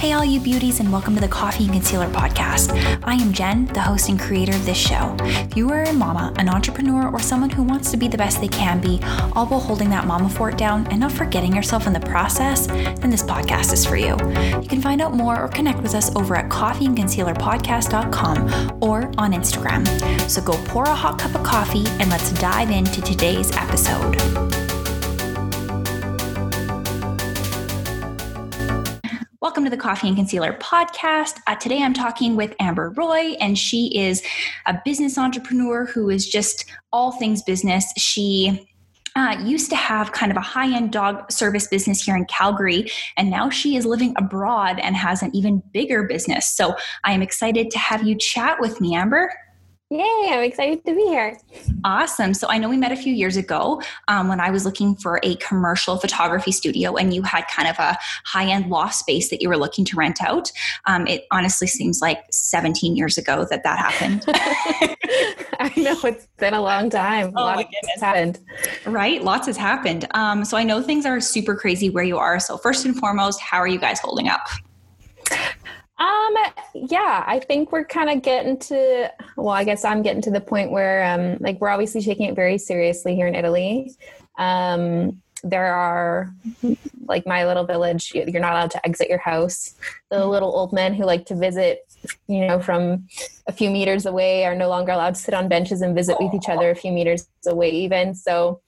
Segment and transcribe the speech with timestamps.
[0.00, 2.72] Hey, all you beauties, and welcome to the Coffee and Concealer podcast.
[3.04, 5.14] I am Jen, the host and creator of this show.
[5.20, 8.40] If you are a mama, an entrepreneur, or someone who wants to be the best
[8.40, 8.98] they can be,
[9.36, 13.10] all while holding that mama fort down and not forgetting yourself in the process, then
[13.10, 14.16] this podcast is for you.
[14.62, 19.86] You can find out more or connect with us over at coffeeandconcealerpodcast.com or on Instagram.
[20.30, 24.69] So go pour a hot cup of coffee and let's dive into today's episode.
[29.50, 31.40] Welcome to the Coffee and Concealer podcast.
[31.48, 34.22] Uh, today I'm talking with Amber Roy, and she is
[34.66, 37.84] a business entrepreneur who is just all things business.
[37.98, 38.68] She
[39.16, 42.92] uh, used to have kind of a high end dog service business here in Calgary,
[43.16, 46.48] and now she is living abroad and has an even bigger business.
[46.48, 49.32] So I am excited to have you chat with me, Amber.
[49.92, 51.36] Yay, I'm excited to be here.
[51.82, 52.32] Awesome.
[52.32, 55.18] So I know we met a few years ago um, when I was looking for
[55.24, 59.42] a commercial photography studio, and you had kind of a high end loft space that
[59.42, 60.52] you were looking to rent out.
[60.86, 64.24] Um, it honestly seems like 17 years ago that that happened.
[65.58, 67.32] I know it's been a long time.
[67.34, 68.38] Oh a lot my has happened.
[68.86, 69.24] right?
[69.24, 70.06] Lots has happened.
[70.14, 72.38] Um, so I know things are super crazy where you are.
[72.38, 74.46] So, first and foremost, how are you guys holding up?
[76.00, 76.34] Um,
[76.74, 80.40] yeah, I think we're kind of getting to, well, I guess I'm getting to the
[80.40, 83.92] point where, um, like, we're obviously taking it very seriously here in Italy.
[84.38, 86.34] Um, there are,
[87.04, 89.74] like, my little village, you're not allowed to exit your house.
[90.10, 91.80] The little old men who like to visit,
[92.28, 93.06] you know, from
[93.46, 96.32] a few meters away are no longer allowed to sit on benches and visit with
[96.32, 98.14] each other a few meters away, even.
[98.14, 98.62] So,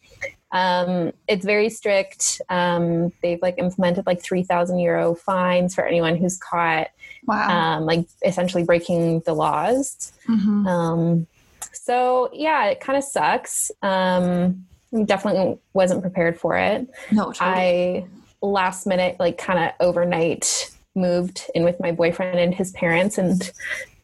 [0.53, 2.41] um, it's very strict.
[2.49, 6.89] Um, they've like implemented like 3,000 euro fines for anyone who's caught
[7.27, 7.77] Wow.
[7.79, 10.13] um, like essentially breaking the laws.
[10.29, 10.67] Mhm.
[10.67, 11.27] Um,
[11.73, 13.71] so yeah, it kind of sucks.
[13.83, 14.67] Um,
[15.07, 16.89] definitely wasn't prepared for it.
[17.11, 17.39] no, totally.
[17.41, 18.07] I
[18.43, 23.51] last minute, like kind of overnight, moved in with my boyfriend and his parents, and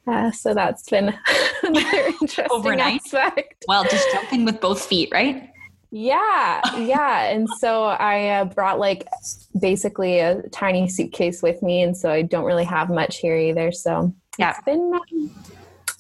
[0.06, 1.12] uh, so that's been
[1.62, 3.02] another interesting Overnight?
[3.04, 3.64] aspect.
[3.68, 5.50] well, just jump in with both feet, right?
[5.90, 7.24] Yeah, yeah.
[7.24, 9.06] And so I uh, brought like
[9.58, 13.72] basically a tiny suitcase with me, and so I don't really have much here either.
[13.72, 14.50] So Yeah.
[14.50, 15.30] it's been um,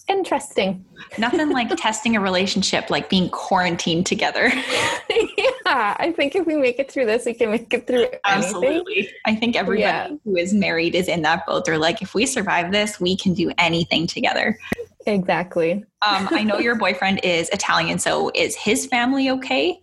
[0.08, 0.84] interesting.
[1.18, 4.48] Nothing like testing a relationship, like being quarantined together.
[4.48, 8.20] yeah, I think if we make it through this, we can make it through anything.
[8.24, 9.10] Absolutely.
[9.26, 10.16] I think everybody Yeah.
[10.24, 11.64] who is married is in that boat.
[11.64, 14.58] They're like, if we survive this, we can do anything together.
[15.06, 15.84] Exactly.
[16.02, 19.80] Um, I know your boyfriend is Italian, so is his family okay?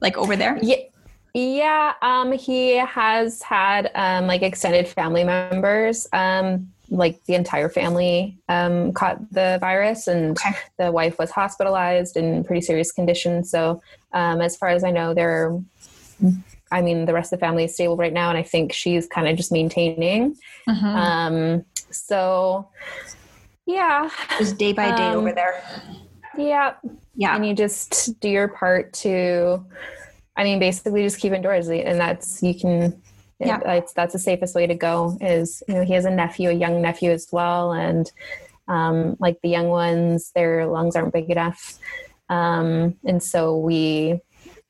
[0.00, 0.58] Like over there?
[0.62, 0.76] Yeah.
[1.36, 8.38] Yeah, um, he has had um, like extended family members, um, like the entire family
[8.48, 10.52] um, caught the virus, and Okay.
[10.78, 13.44] the wife was hospitalized in pretty serious condition.
[13.44, 13.82] So,
[14.12, 15.58] um, as far as I know, they're,
[16.70, 19.06] I mean, the rest of the family is stable right now, and I think she's
[19.06, 20.36] kind of just maintaining.
[20.68, 20.94] Mhm.
[20.96, 22.68] Um, so,
[23.66, 25.62] yeah, Just day by day um, over there.
[26.36, 26.74] yeah,
[27.16, 27.34] Yeah.
[27.36, 29.64] and you just do your part to
[30.36, 33.00] i mean basically just keep indoors and that's you can
[33.46, 33.72] Yeah.
[33.72, 36.52] it's, that's the safest way to go is you know he has a nephew a
[36.52, 38.10] young nephew as well and
[38.68, 41.78] um, like the young ones their lungs aren't big enough
[42.28, 44.20] um, and so we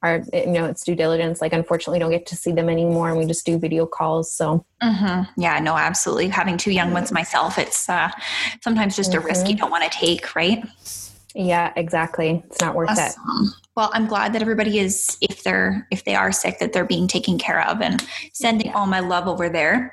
[0.03, 3.19] are you know it's due diligence like unfortunately don't get to see them anymore and
[3.19, 6.29] we just do video calls so hmm Yeah, no, absolutely.
[6.29, 8.11] Having two young ones myself, it's uh,
[8.63, 10.63] sometimes just a risk you don't want to take, right?
[11.35, 13.15] Yeah exactly it's not worth it
[13.77, 17.09] Well, I'm glad that everybody is, if they're if they are sick, that they're being
[17.09, 19.91] taken care of, and sending all my love over there.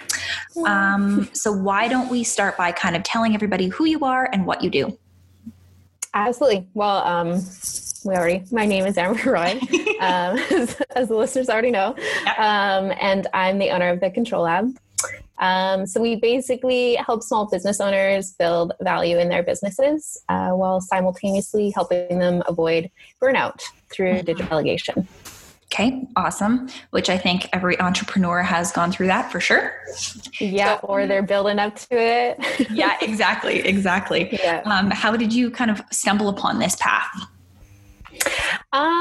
[0.67, 4.45] Um, so why don't we start by kind of telling everybody who you are and
[4.45, 4.97] what you do?
[6.13, 6.67] Absolutely.
[6.75, 7.41] Well, um,
[8.03, 9.51] we already, my name is Amber Roy,
[9.99, 11.95] um, as, as the listeners already know.
[12.37, 14.77] Um, and I'm the owner of the Control Lab.
[15.41, 20.79] Um, so we basically help small business owners build value in their businesses uh, while
[20.79, 22.89] simultaneously helping them avoid
[23.21, 23.59] burnout
[23.89, 25.07] through digital delegation.
[25.73, 26.67] Okay, awesome.
[26.89, 29.73] Which I think every entrepreneur has gone through that for sure.
[30.39, 32.69] Yeah, or they're building up to it.
[32.71, 34.37] Yeah, exactly, exactly.
[34.43, 34.61] yeah.
[34.65, 37.09] Um, how did you kind of stumble upon this path?
[38.73, 39.00] Um,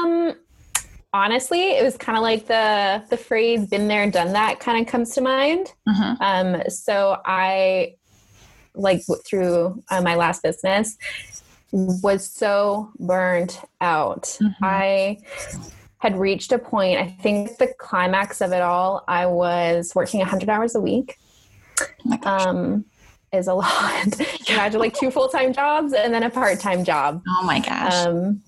[1.13, 4.91] honestly, it was kind of like the the phrase "been there, done that" kind of
[4.91, 5.73] comes to mind.
[5.87, 6.17] Mhm.
[6.21, 7.95] Um, so I,
[8.75, 10.97] like through uh, my last business,
[11.71, 14.23] was so burnt out.
[14.41, 14.55] Mhm.
[14.61, 15.17] I
[15.99, 16.97] had reached a point.
[16.99, 19.03] I think the climax of it all.
[19.07, 21.17] I was working 100 hours a week.
[22.25, 22.47] Oh.
[22.49, 22.85] Um,
[23.31, 24.19] is a lot.
[24.49, 27.21] Imagine like two full time jobs and then a part time job.
[27.27, 27.93] oh my gosh.
[28.05, 28.41] Um,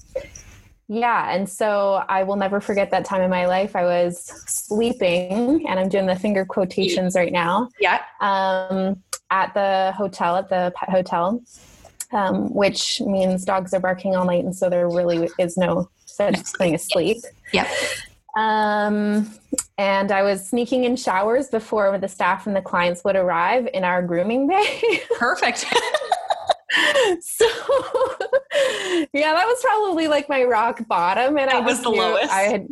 [0.88, 5.66] yeah and so i will never forget that time in my life i was sleeping
[5.68, 9.02] and i'm doing the finger quotations right now yeah um,
[9.32, 11.42] at the hotel at the pet hotel
[12.12, 16.38] um, which means dogs are barking all night and so there really is no such
[16.58, 17.18] thing as sleep
[17.54, 17.68] Yeah.
[18.38, 19.34] um,
[19.78, 23.84] and i was sneaking in showers before the staff and the clients would arrive in
[23.84, 25.66] our grooming bay Perfect.
[27.22, 27.46] so
[29.14, 32.32] yeah that was probably like my rock bottom and That i was the lowest.
[32.32, 32.68] i had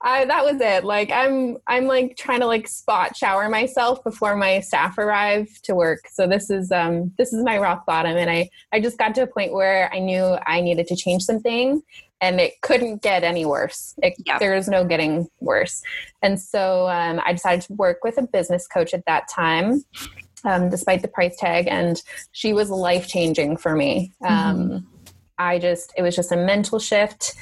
[0.00, 0.84] i that was it.
[0.84, 5.74] Like i'm i'm like trying to like spot shower myself before my staff arrive to
[5.74, 6.00] work.
[6.10, 9.22] So this is um this is my rock bottom and i i just got to
[9.22, 11.82] a point where i knew i needed to change something
[12.20, 13.94] and it couldn't get any worse.
[14.02, 14.40] It, Yep.
[14.40, 15.82] there was no getting worse.
[16.22, 19.84] And so um, i decided to work with a business coach at that time
[20.44, 22.02] um, despite the price tag and
[22.32, 24.12] she was life changing for me.
[24.26, 24.86] Um,
[25.38, 27.34] i just it was just a mental shift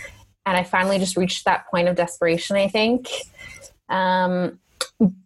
[0.44, 3.08] and i finally just reached that point of desperation i think.
[3.88, 4.58] Um,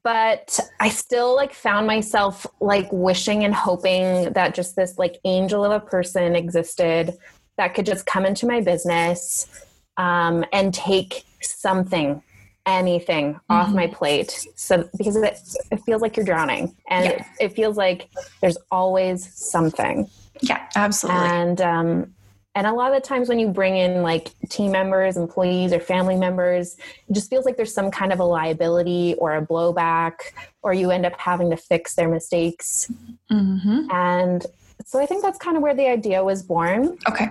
[0.03, 5.65] but i still like found myself like wishing and hoping that just this like angel
[5.65, 7.17] of a person existed
[7.57, 9.49] that could just come into my business
[9.97, 12.23] um, and take something
[12.67, 13.75] anything off Mhm.
[13.75, 15.39] my plate so because it,
[15.73, 17.11] it feels like you're drowning and Yeah.
[17.13, 18.09] it, it feels like
[18.43, 20.09] there's always something
[20.43, 21.27] yeah, absolutely.
[21.29, 22.15] and um,
[22.55, 25.81] and a lot of the times when you bring in like team members employees or
[25.81, 26.77] family members
[27.09, 30.15] it just feels like there's some kind of a liability or a blowback
[30.63, 32.91] or you end up having to fix their mistakes
[33.31, 34.47] hmm and
[34.85, 37.29] so i think that's kind of where the idea was born Okay.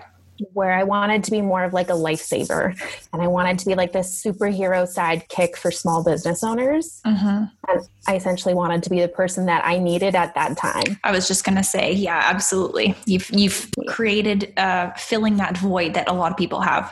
[0.53, 2.79] Where i wanted to be more of like a lifesaver
[3.13, 7.81] and i wanted to be like this superhero sidekick for small business owners hmm and
[8.07, 11.27] i essentially wanted to be the person that i needed at that time I was
[11.27, 12.95] just gonna say, yeah, absolutely.
[13.05, 16.91] You've you've created uh, filling that void that a lot of people have.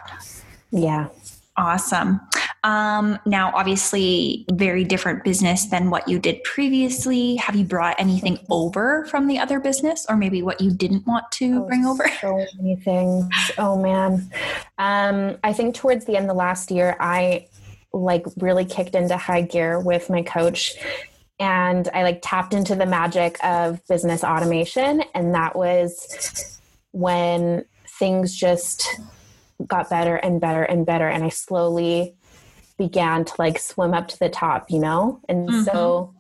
[0.72, 1.08] yeah
[1.58, 2.22] Awesome.
[2.64, 7.36] Um, now, obviously, very different business than what you did previously.
[7.38, 11.32] Have you brought anything over from the other business, or maybe what you didn't want
[11.34, 12.08] to Oh, bring over?
[12.22, 13.26] So many things.
[13.58, 14.30] Oh man.
[14.78, 17.48] Um, I think towards the end of last year, I
[17.94, 20.76] like really kicked into high gear with my coach
[21.40, 25.04] and I like tapped into the magic of business automation.
[25.16, 26.60] And that was
[26.92, 27.66] when
[28.00, 29.00] things just
[29.66, 31.08] got better and better and better.
[31.08, 32.16] And I slowly
[32.78, 35.20] began to like swim up to the top, you know?
[35.28, 35.66] And Mhm.
[35.66, 36.14] so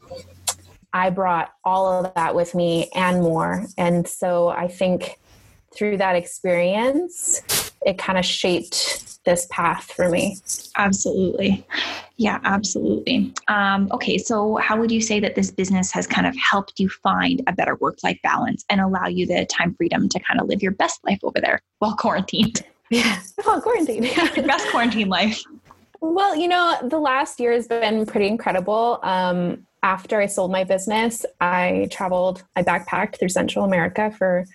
[0.93, 3.65] I brought all of that with me and more.
[3.77, 5.19] And so I think
[5.75, 7.41] through that experience,
[7.85, 10.37] it kind of shaped this path for me.
[10.75, 11.65] Absolutely.
[12.15, 13.33] Yeah, absolutely.
[13.47, 16.89] Um, okay, so how would you say that this business has kind of helped you
[16.89, 20.47] find a better work life balance and allow you the time freedom to kind of
[20.47, 22.63] live your best life over there while quarantined?
[22.89, 23.19] Yeah.
[23.45, 24.03] Oh, quarantine.
[24.03, 25.41] Your best quarantine life.
[26.01, 28.99] well, you know, the last year has been pretty incredible.
[29.03, 34.45] Um, after I sold my business, I traveled, I backpacked through Central America for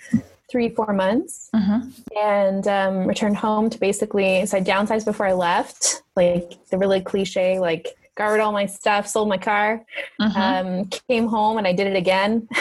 [0.51, 1.89] three, four months Mm-hmm.
[2.21, 7.01] and um, returned home to basically, so I downsized before I left, like the really
[7.01, 7.89] cliche, like
[8.19, 9.85] of all my stuff, sold my car,
[10.21, 10.41] Mm-hmm.
[10.41, 12.47] um, came home and I did it again.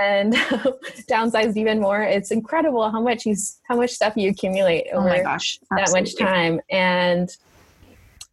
[0.00, 0.32] and
[1.08, 2.02] downsized even more.
[2.02, 3.36] It's incredible how much you
[3.68, 5.58] how much stuff you accumulate oh my gosh.
[5.70, 6.60] that much time.
[6.70, 7.28] And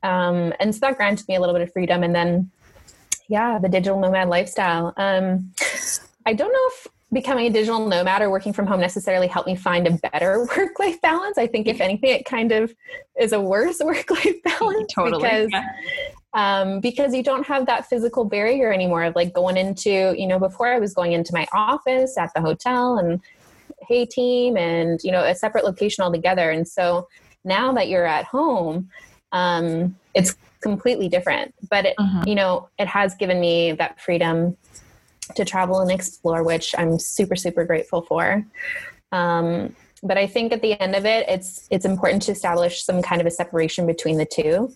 [0.01, 2.03] um, and so that granted me a little bit of freedom.
[2.03, 2.51] And then
[3.27, 4.93] yeah, the digital nomad lifestyle.
[4.97, 5.51] Um,
[6.25, 9.55] I don't know if becoming a digital nomad or working from home necessarily helped me
[9.55, 11.37] find a better work life balance.
[11.37, 12.73] I think if anything, it kind of
[13.19, 15.21] is a worse work life balance Totally.
[15.21, 15.69] because Yeah.
[16.33, 20.39] Um, because you don't have that physical barrier anymore of like going into you know
[20.39, 23.21] before i was going into my office at the hotel and
[23.87, 26.49] hey team and you know a separate location altogether.
[26.49, 27.07] And so
[27.43, 28.89] now that you're at home
[29.31, 31.53] um, it's completely different.
[31.69, 32.27] But it, Mhm.
[32.27, 34.55] you know it has given me that freedom
[35.35, 38.45] to travel and explore which i'm super super grateful for.
[39.11, 43.01] Um, but i think at the end of it it's it's important to establish some
[43.01, 44.73] kind of a separation between the two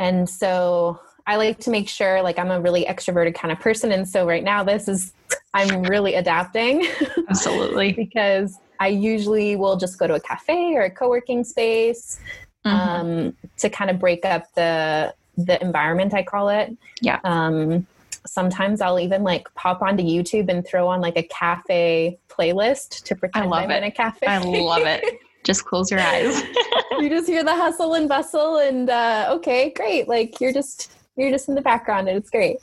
[0.00, 3.92] and so I like to make sure like I'm a really extroverted kind of person.
[3.92, 5.12] And so right now this is
[5.54, 6.86] I'm really adapting
[7.28, 7.92] Absolutely.
[7.92, 12.18] because I usually will just go to a cafe or a co-working space
[12.66, 12.70] Mhm.
[12.70, 16.76] um, to kind of break up the the environment I call it.
[17.00, 17.18] Yeah.
[17.24, 17.86] Um,
[18.26, 23.14] sometimes I'll even like pop onto YouTube and throw on like a cafe playlist to
[23.14, 23.76] pretend love I'm it.
[23.78, 24.26] in a cafe.
[24.26, 25.02] I love it.
[25.44, 26.42] Just close your eyes.
[26.98, 31.30] you just hear the hustle and bustle and uh, okay great like you're just you're
[31.30, 32.58] just in the background and it's great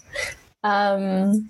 [0.63, 1.50] um,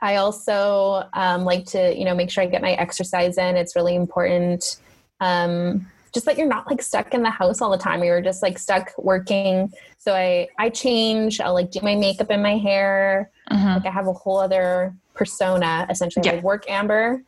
[0.00, 3.74] i also um, like to you know make sure i get my exercise in it's
[3.76, 4.78] really important
[5.20, 8.04] um, just that you're not like stuck in the house all the time.
[8.04, 9.72] You're just like stuck working.
[9.98, 11.40] So I I change.
[11.40, 13.30] I'll like do my makeup and my hair.
[13.50, 13.66] Mm-hmm.
[13.66, 16.26] Like I have a whole other persona essentially.
[16.26, 16.34] Yeah.
[16.34, 17.22] Like work Amber,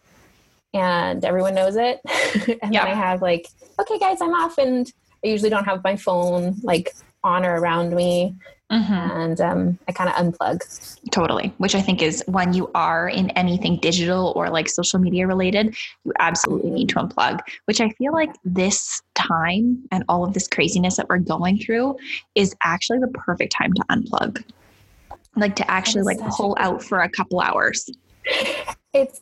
[0.75, 2.00] and everyone knows it.
[2.62, 2.85] and yeah.
[2.85, 3.49] then I have like,
[3.81, 4.93] okay, guys, I'm off, and
[5.25, 8.35] I usually don't have my phone like on or around me.
[8.73, 8.93] Mm-hmm.
[8.93, 10.61] And um, I kind of unplug.
[11.11, 11.54] Totally.
[11.59, 15.76] Which I think is when you are in anything digital or like social media related,
[16.04, 20.49] you absolutely need to unplug, which I feel like this time and all of this
[20.49, 21.97] craziness that we're going through
[22.35, 24.43] is actually the perfect time to unplug.
[25.37, 27.88] Like to actually like pull out for a couple hours.
[28.95, 29.21] It's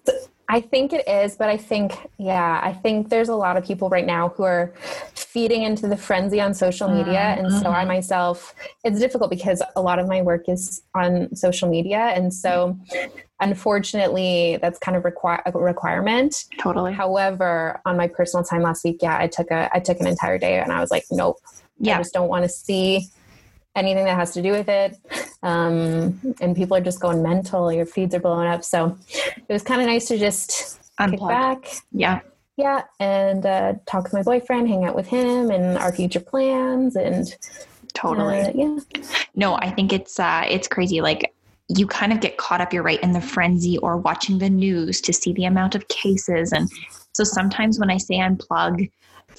[0.52, 3.88] I think it is, but I think, yeah, I think there's a lot of people
[3.88, 4.74] right now who are
[5.14, 7.20] feeding into the frenzy on social media.
[7.20, 7.46] Mm-hmm.
[7.46, 8.54] And so I myself,
[8.84, 12.00] it's difficult because a lot of my work is on social media.
[12.14, 12.78] And so
[13.40, 16.44] unfortunately, that's kind of require, a requirement.
[16.60, 16.92] Totally.
[16.92, 20.36] However, on my personal time last week, yeah, I took a, I took an entire
[20.36, 21.38] day and I was like, nope,
[21.78, 21.94] yeah.
[21.94, 23.08] I just don't want to see
[23.74, 24.96] anything that has to do with it.
[25.42, 27.72] Um, and people are just going mental.
[27.72, 28.64] Your feeds are blowing up.
[28.64, 28.96] So
[29.36, 31.10] it was kind of nice to just Unplug.
[31.10, 31.68] kick back.
[31.92, 32.20] Yeah.
[32.56, 32.82] Yeah.
[33.00, 36.96] And uh, talk with my boyfriend, hang out with him and our future plans.
[36.96, 37.34] And
[37.94, 38.40] totally.
[38.40, 38.78] Uh, yeah.
[39.34, 41.00] No, I think it's, uh, it's crazy.
[41.00, 41.34] Like,
[41.68, 45.00] you kind of get caught up, you're right, in the frenzy or watching the news
[45.00, 46.52] to see the amount of cases.
[46.52, 46.68] And
[47.12, 48.90] so sometimes when I say unplug,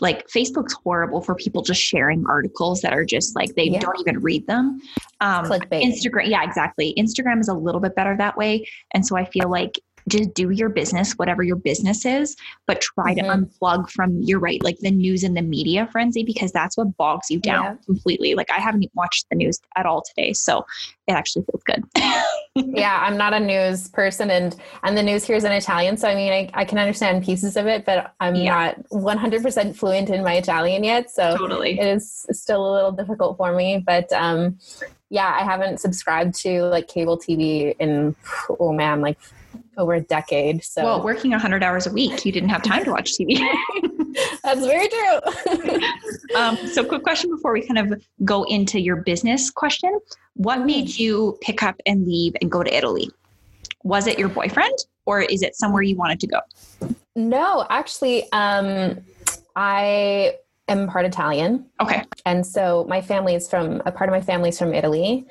[0.01, 3.79] like Facebook's horrible for people just sharing articles that are just like they yeah.
[3.79, 4.81] don't even read them.
[5.21, 5.83] Um, Clickbait.
[5.83, 6.93] Instagram, yeah, exactly.
[6.97, 10.49] Instagram is a little bit better that way, and so I feel like just do
[10.49, 12.35] your business, whatever your business is,
[12.67, 13.29] but try mm-hmm.
[13.29, 16.95] to unplug from you're right, like the news and the media frenzy, because that's what
[16.97, 17.75] bogs you down yeah.
[17.85, 18.35] completely.
[18.35, 20.65] Like I haven't watched the news at all today, so
[21.07, 21.83] it actually feels good.
[22.55, 26.07] yeah, I'm not a news person, and and the news here is in Italian, so
[26.07, 28.73] I mean, I, I can understand pieces of it, but I'm yeah.
[28.89, 33.37] not 100% fluent in my Italian yet, so totally, it is still a little difficult
[33.37, 33.83] for me.
[33.85, 34.59] But um,
[35.09, 38.15] yeah, I haven't subscribed to like cable TV in
[38.59, 39.17] oh man, like
[39.77, 40.63] over a decade.
[40.63, 43.37] So well, working 100 hours a week, you didn't have time to watch TV.
[44.43, 45.79] That's very true.
[46.35, 49.99] um, so, quick question before we kind of go into your business question:
[50.35, 50.65] What mm-hmm.
[50.65, 53.09] made you pick up and leave and go to Italy?
[53.83, 56.39] Was it your boyfriend, or is it somewhere you wanted to go?
[57.15, 58.99] No, actually, um,
[59.55, 60.35] I
[60.67, 61.65] am part Italian.
[61.81, 62.03] Okay.
[62.25, 65.25] And so my family is from a part of my family is from Italy,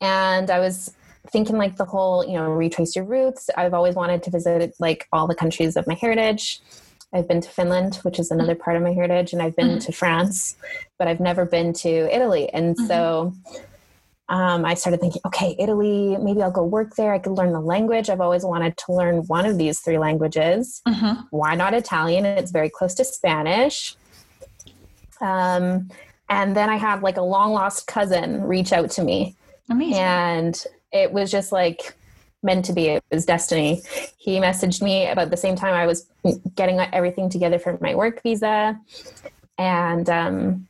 [0.00, 0.92] and I was
[1.30, 3.50] thinking like the whole, you know, retrace your roots.
[3.56, 6.60] I've always wanted to visit like all the countries of my heritage.
[7.12, 9.78] I've been to Finland, which is another part of my heritage, and I've been mm-hmm.
[9.78, 10.56] to France,
[10.98, 12.50] but I've never been to Italy.
[12.50, 12.86] And mm-hmm.
[12.86, 13.32] so
[14.28, 17.14] um, I started thinking, okay, Italy, maybe I'll go work there.
[17.14, 18.10] I could learn the language.
[18.10, 20.82] I've always wanted to learn one of these three languages.
[20.86, 21.22] Mm-hmm.
[21.30, 22.26] Why not Italian?
[22.26, 23.96] It's very close to Spanish.
[25.22, 25.88] Um,
[26.28, 29.34] and then I had like a long lost cousin reach out to me.
[29.70, 29.94] Amazing.
[29.94, 31.94] And it was just like
[32.42, 32.86] meant to be.
[32.88, 33.82] It was destiny.
[34.16, 36.06] He messaged me about the same time I was
[36.54, 38.78] getting everything together for my work visa,
[39.56, 40.68] and um,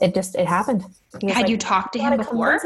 [0.00, 0.84] it just it happened.
[1.22, 2.60] Had like, you talked to him before?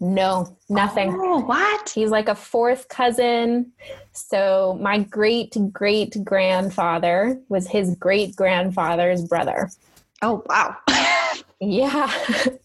[0.00, 1.16] No, nothing.
[1.16, 1.88] Oh, what?
[1.88, 3.72] He's like a fourth cousin.
[4.12, 9.70] So my great great grandfather was his great grandfather's brother.
[10.22, 10.76] Oh wow.
[11.60, 12.12] Yeah.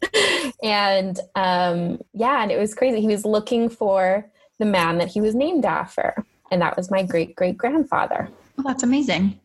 [0.64, 3.02] and um, yeah, and it was crazy.
[3.02, 4.30] He was looking for
[4.60, 6.26] the man that he was named after.
[6.52, 8.30] And that was my great great grandfather.
[8.58, 9.40] Well, that's amazing.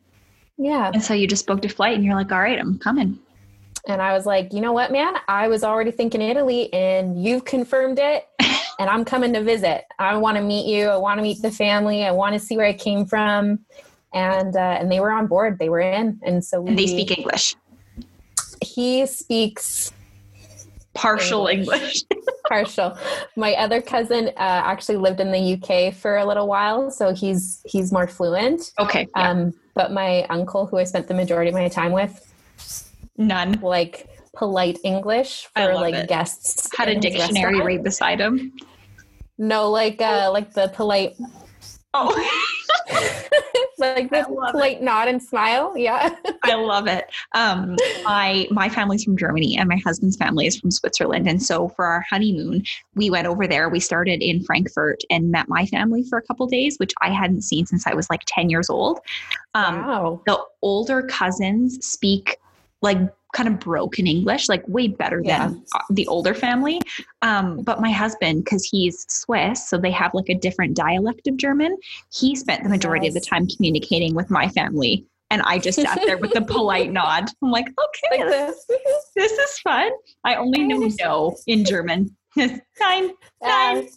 [0.57, 0.91] Yeah.
[0.93, 3.19] And so you just booked a flight and you're like, all right, I'm coming.
[3.87, 5.13] And I was like, you know what, man?
[5.27, 8.27] I was already thinking Italy and you've confirmed it.
[8.79, 9.85] and I'm coming to visit.
[9.97, 10.87] I want to meet you.
[10.87, 12.03] I want to meet the family.
[12.03, 13.59] I want to see where I came from.
[14.13, 15.59] And uh, and they were on board.
[15.59, 16.19] They were in.
[16.23, 17.55] And so we, and they speak English
[18.61, 19.91] he speaks
[20.93, 22.03] partial English.
[22.47, 22.97] partial.
[23.35, 27.61] My other cousin uh, actually lived in the UK for a little while, so he's
[27.65, 28.71] he's more fluent.
[28.79, 29.07] Okay.
[29.15, 29.29] Yeah.
[29.29, 32.13] Um, but my uncle, who I spent the majority of my time with,
[33.17, 33.59] none.
[33.61, 36.09] Like polite English for like it.
[36.09, 36.69] guests.
[36.77, 38.53] Had a dictionary right beside him.
[39.37, 41.15] No, like uh, like the polite.
[41.93, 42.43] Oh.
[43.77, 44.83] like the polite it.
[44.83, 45.77] nod and smile.
[45.77, 46.15] Yeah.
[46.43, 47.05] I love it.
[47.33, 51.27] Um, my my family's from Germany and my husband's family is from Switzerland.
[51.27, 52.63] And so for our honeymoon,
[52.95, 53.69] we went over there.
[53.69, 57.41] We started in Frankfurt and met my family for a couple days, which I hadn't
[57.41, 58.99] seen since I was like 10 years old.
[59.53, 60.21] Um, wow.
[60.25, 62.37] The older cousins speak
[62.81, 62.97] like
[63.33, 65.47] kind of broken English, like way better yeah.
[65.47, 66.81] than the older family.
[67.21, 71.37] Um, but my husband, because he's Swiss, so they have like a different dialect of
[71.37, 71.77] German,
[72.13, 73.15] he spent the majority nice.
[73.15, 76.91] of the time communicating with my family And I just sat there with a polite
[76.91, 77.25] nod.
[77.41, 79.11] I'm like, okay, Like this, this.
[79.15, 79.91] this is fun.
[80.23, 82.15] I only know no in German.
[82.35, 83.87] Nine, nine.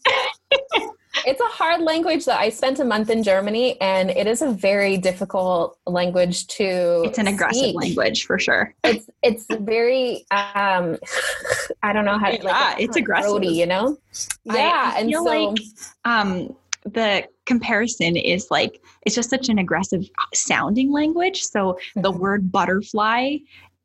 [1.26, 4.50] It's a hard language that I spent a month in Germany and it is a
[4.52, 7.76] very difficult language to It's an aggressive speak.
[7.76, 8.74] language for sure.
[8.84, 10.98] It's it's very um
[11.82, 13.30] I don't know how to Yeah, it's aggressive.
[13.30, 13.98] throaty, you know?
[14.44, 14.92] Yeah.
[14.94, 15.58] I and feel so like
[16.04, 22.18] um the comparison is like it's just such an aggressive sounding language so the Mhm.
[22.18, 23.36] word butterfly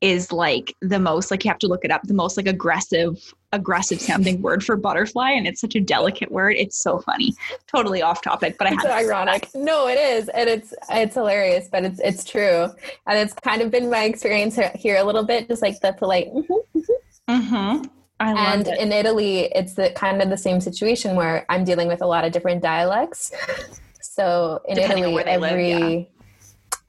[0.06, 3.34] is like the most like you have to look it up the most like aggressive
[3.52, 7.34] aggressive sounding word for butterfly and it's such a delicate word it's so funny
[7.66, 9.48] totally off topic but i it's had ironic.
[9.54, 12.68] No, it is, and it's it's hilarious, but it's it's true,
[13.06, 16.28] and it's kind of been my experience here a little bit, just like the polite.
[16.32, 16.44] "Mhm."
[17.28, 17.82] mm-hmm.
[18.20, 21.88] i And it in Italy, it's the kind of the same situation where I'm dealing
[21.88, 23.32] with a lot of different dialects.
[24.00, 26.10] So in Depending Italy, they live, every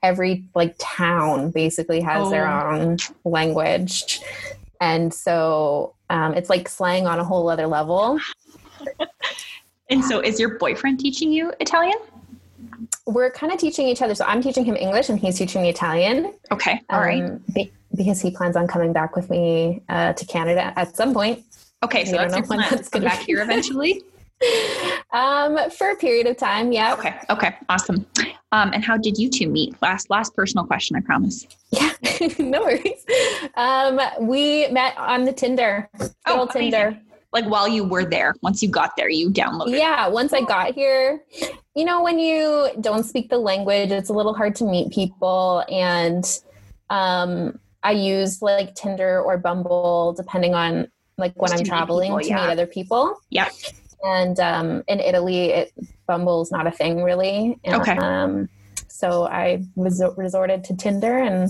[0.03, 2.71] every like town basically has their Oh.
[2.75, 4.21] own language,
[4.81, 8.19] and so um, it's like slang on a whole other level.
[9.89, 11.97] and so is your boyfriend teaching you italian
[13.07, 14.13] We're kind of teaching each other.
[14.15, 16.33] So I'm teaching him English, and he's teaching me Italian.
[16.51, 20.25] okay all right um, be- because he plans on coming back with me uh, to
[20.25, 21.43] Canada at some point.
[21.83, 24.03] okay so that's your plan that's come back here eventually
[25.11, 26.93] Um, for a period of time, yeah.
[26.93, 28.05] okay okay awesome
[28.51, 31.91] um and how did you two meet last last personal question i promise Yeah,
[32.39, 33.05] no worries.
[33.55, 35.89] Um, we met on the Tinder.
[36.25, 36.47] Oh.
[36.47, 36.97] Tinder.
[37.33, 40.73] like while you were there once you got there you downloaded Yeah, once I got
[40.75, 41.23] here,
[41.75, 45.63] you know, when you don't speak the language, it's a little hard to meet people.
[45.69, 46.23] And
[46.89, 50.87] um, I use like Tinder or Bumble, depending on
[51.17, 52.45] like when Just I'm traveling people, to yeah.
[52.45, 53.19] meet other people.
[53.31, 53.51] Yep.
[54.03, 55.73] And um, in Italy, it,
[56.07, 57.59] Bumble's not a thing really.
[57.63, 57.97] And, Okay.
[57.97, 58.49] Um,
[58.87, 61.49] so I resor- resorted to Tinder and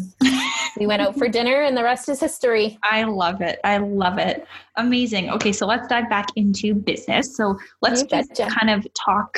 [0.78, 2.78] we went out for dinner, and the rest is history.
[2.84, 3.60] I love it.
[3.64, 4.46] I love it.
[4.76, 5.30] Amazing.
[5.32, 7.36] Okay, so let's dive back into business.
[7.36, 9.38] So let's just kind of talk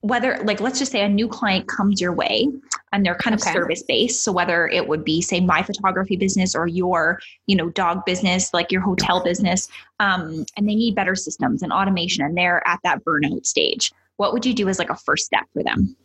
[0.00, 2.48] whether like let's just say a new client comes your way
[2.92, 3.52] and they're kind of Okay.
[3.52, 7.70] service based so whether it would be say my photography business or your you know
[7.70, 9.68] dog business like your hotel business
[10.00, 14.32] um, and they need better systems and automation and they're at that burnout stage what
[14.32, 15.96] would you do as like a first step for them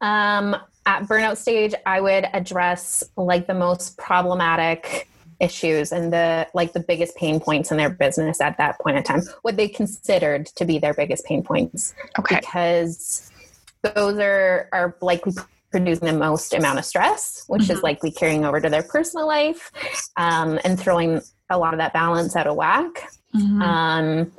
[0.00, 5.08] Um, at burnout stage, I would address like the most problematic
[5.40, 9.02] issues and the like the biggest pain points in their business at that point in
[9.02, 9.22] time.
[9.42, 13.29] What they considered to be their biggest pain points, okay because
[13.82, 15.32] those are are likely
[15.70, 17.82] producing the most amount of stress, which is Mhm.
[17.84, 19.70] likely carrying over to their personal life
[20.16, 23.08] um, and throwing a lot of that balance out of whack.
[23.34, 23.62] Mhm.
[23.62, 24.32] Um,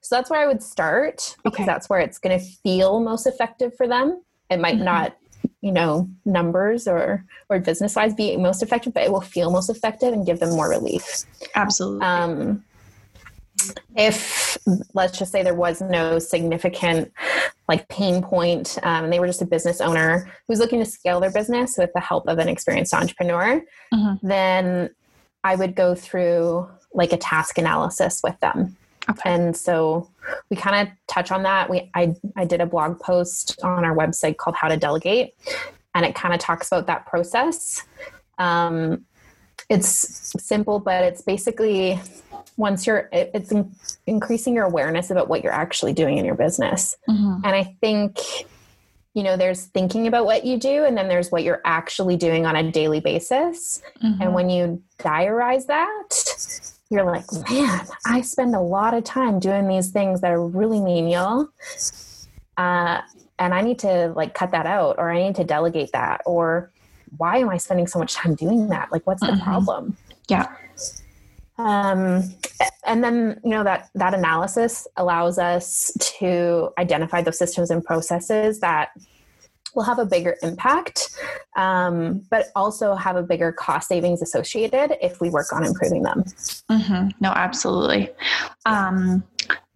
[0.00, 1.66] so that's where I would start because Okay.
[1.66, 4.22] that's where it's going to feel most effective for them.
[4.48, 4.84] It might Mhm.
[4.84, 5.16] not,
[5.60, 9.68] you know, numbers or or business wise be most effective, but it will feel most
[9.68, 11.24] effective and give them more relief.
[11.54, 12.64] absolutely Um,
[13.96, 14.47] if
[14.94, 17.12] let's just say there was no significant
[17.68, 21.20] like pain point, um, and they were just a business owner who's looking to scale
[21.20, 23.60] their business with the help of an experienced entrepreneur,
[23.92, 24.18] Mhm.
[24.22, 24.90] then
[25.44, 28.76] I would go through like a task analysis with them.
[29.10, 30.08] okay And so
[30.50, 31.68] we kind of touch on that.
[31.70, 35.34] We I I did a blog post on our website called How to Delegate,
[35.94, 37.82] and it kind of talks about that process.
[38.38, 39.04] Um,
[39.68, 42.00] it's simple, but it's basically
[42.58, 43.74] once you're it's in,
[44.06, 46.96] increasing your awareness about what you're actually doing in your business.
[47.08, 47.36] Mhm.
[47.44, 48.18] And I think
[49.14, 52.44] you know there's thinking about what you do and then there's what you're actually doing
[52.44, 54.20] on a daily basis Mhm.
[54.20, 56.08] and when you diarize that,
[56.90, 60.80] you're like, man, I spend a lot of time doing these things that are really
[60.80, 61.48] menial.
[62.56, 63.00] Uh,
[63.38, 66.22] and I need to like cut that out or I need to delegate that.
[66.26, 66.70] Or
[67.16, 68.90] why am I spending so much time doing that?
[68.90, 69.42] Like, what's the Mhm.
[69.44, 69.96] problem?
[70.28, 70.46] Yeah.
[71.58, 72.22] Um,
[72.86, 78.60] and then, you know, that, that analysis allows us to identify those systems and processes
[78.60, 78.90] that
[79.74, 81.16] will have a bigger impact,
[81.56, 86.24] um, but also have a bigger cost savings associated if we work on improving them.
[86.70, 88.10] hmm No, absolutely.
[88.66, 89.22] Um,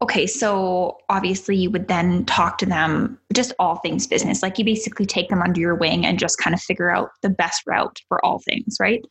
[0.01, 4.43] okay, so obviously you would then talk to them just all things business.
[4.43, 7.31] Like you basically take them under your wing and just kind of figure out the
[7.31, 9.03] best route for all things, right?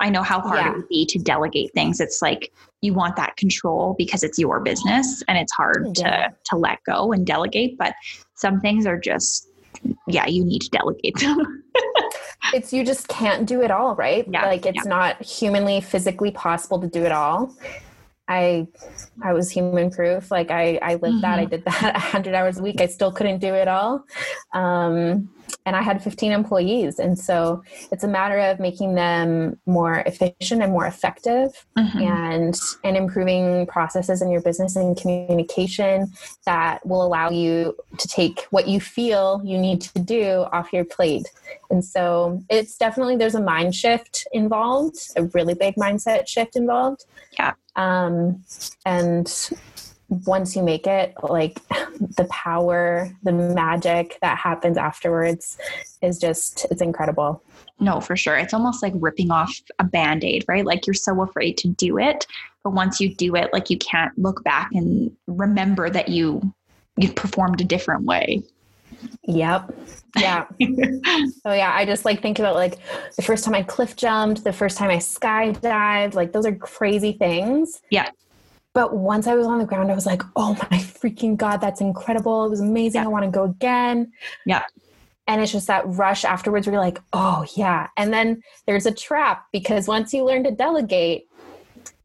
[0.00, 0.70] I know how hard Yeah.
[0.72, 2.00] it would be to delegate things.
[2.00, 2.52] It's like
[2.82, 6.28] you want that control because it's your business and it's hard Yeah.
[6.28, 7.94] to to let go and delegate, but
[8.34, 9.48] some things are just
[10.06, 11.62] yeah, you need to delegate them.
[12.52, 14.26] It's you just can't do it all, right?
[14.30, 17.54] Yeah, Like it's not humanly, physically possible to do it all.
[18.28, 18.66] I
[19.22, 20.30] I was human proof.
[20.30, 21.38] Like I I lived that.
[21.38, 22.80] I did that a hundred hours a week.
[22.82, 24.04] I still couldn't do it all.
[24.52, 25.30] Um,
[25.66, 26.98] and I had 15 employees.
[26.98, 31.98] And so it's a matter of making them more efficient and more effective mm-hmm.
[31.98, 36.12] and, and improving processes in your business and communication
[36.44, 40.84] that will allow you to take what you feel you need to do off your
[40.84, 41.30] plate.
[41.70, 47.04] And so it's definitely, there's a mind shift involved, a really big mindset shift involved.
[47.38, 47.54] Yeah.
[47.76, 48.44] Um,
[48.84, 49.26] and
[50.26, 55.58] once you make it, like the power, the magic that happens afterwards
[56.02, 57.42] is just, it's incredible.
[57.80, 58.36] No, for sure.
[58.36, 60.64] It's almost like ripping off a band aid, right?
[60.64, 62.26] Like you're so afraid to do it.
[62.62, 66.54] But once you do it, like you can't look back and remember that you
[66.96, 68.42] you performed a different way.
[69.24, 69.74] Yep.
[70.16, 70.46] Yeah.
[70.62, 71.72] oh yeah.
[71.74, 72.78] I just like think about like
[73.16, 77.12] the first time I cliff jumped, the first time I skydived, like those are crazy
[77.12, 77.82] things.
[77.90, 78.10] Yeah.
[78.74, 81.80] But once I was on the ground, I was like, oh my freaking God, that's
[81.80, 82.44] incredible.
[82.44, 83.00] It was amazing.
[83.00, 83.06] Yeah.
[83.06, 84.12] I want to go again.
[84.44, 84.64] Yeah.
[85.26, 87.88] And it's just that rush afterwards where you're like, oh yeah.
[87.96, 91.28] And then there's a trap because once you learn to delegate,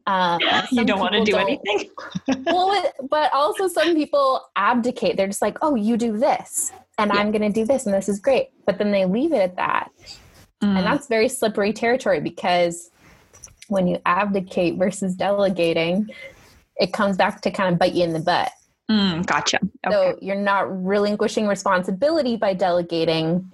[0.08, 0.40] um,
[0.72, 1.90] you don't want to do anything.
[2.46, 5.18] well, but also some people abdicate.
[5.18, 7.20] They're just like, oh, you do this, and yeah.
[7.20, 8.50] I'm going to do this, and this is great.
[8.66, 9.92] But then they leave it at that.
[10.64, 10.78] Mm.
[10.78, 12.90] And that's very slippery territory because
[13.68, 16.10] when you abdicate versus delegating,
[16.80, 18.52] it comes back to kind of bite you in the butt.
[18.90, 19.60] Mm, gotcha.
[19.86, 19.94] Okay.
[19.94, 23.52] So you're not relinquishing responsibility by delegating,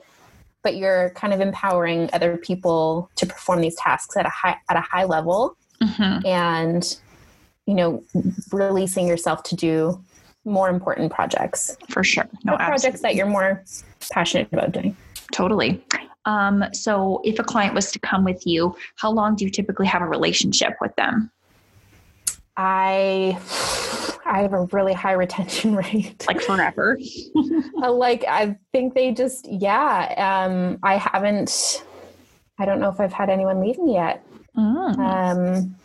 [0.64, 4.78] but you're kind of empowering other people to perform these tasks at a high at
[4.78, 6.26] a high level, mm-hmm.
[6.26, 6.98] and
[7.66, 8.04] you know,
[8.52, 10.02] releasing yourself to do
[10.46, 11.76] more important projects.
[11.90, 13.64] For sure, no projects that you're more
[14.12, 14.96] passionate about doing.
[15.34, 15.84] Totally.
[16.26, 19.86] Um, so, if a client was to come with you, how long do you typically
[19.88, 21.32] have a relationship with them?
[22.58, 23.38] I
[24.26, 26.26] I have a really high retention rate.
[26.28, 27.00] Like forever.
[27.82, 30.46] Uh, like I think they just yeah.
[30.48, 31.84] Um, I haven't.
[32.58, 34.26] I don't know if I've had anyone leave me yet.
[34.58, 34.98] Mm.
[34.98, 35.76] Um,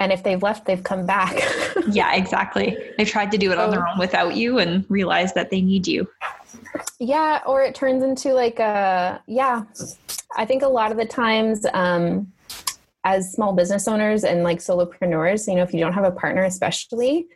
[0.00, 1.40] and if they've left, they've come back.
[1.88, 2.76] yeah, exactly.
[2.98, 5.86] They've tried to do it on their own without you and realize that they need
[5.86, 6.08] you.
[6.98, 9.62] Yeah, or it turns into like a yeah.
[10.36, 11.64] I think a lot of the times.
[11.72, 12.32] Um,
[13.06, 16.42] as small business owners and like solopreneurs, you know, if you don't have a partner,
[16.42, 17.28] especially,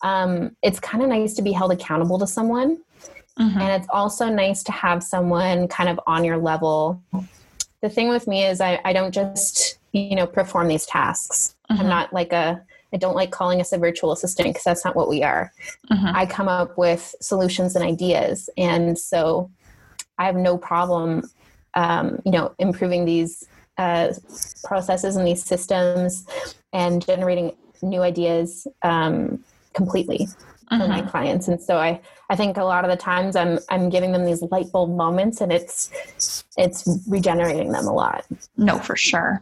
[0.00, 2.78] um, it's kind of nice to be held accountable to someone.
[3.38, 3.60] Mm-hmm.
[3.60, 7.02] And it's also nice to have someone kind of on your level.
[7.82, 11.54] The thing with me is I, I don't just, you know, perform these tasks.
[11.70, 11.82] Mm-hmm.
[11.82, 12.62] I'm not like a,
[12.94, 15.52] I don't like calling us a virtual assistant because that's not what we are.
[15.92, 16.16] Mm-hmm.
[16.16, 18.48] I come up with solutions and ideas.
[18.56, 19.50] And so
[20.16, 21.28] I have no problem,
[21.74, 23.46] um, you know, improving these
[23.78, 24.12] uh,
[24.64, 26.26] processes and these systems
[26.72, 27.52] and generating
[27.82, 30.28] new ideas um, completely
[30.70, 31.08] for my mm-hmm.
[31.08, 31.48] clients.
[31.48, 34.42] And so i i think a lot of the times i'm i'm giving them these
[34.52, 38.24] light bulb moments and it's it's regenerating them a lot.
[38.56, 39.40] No for sure.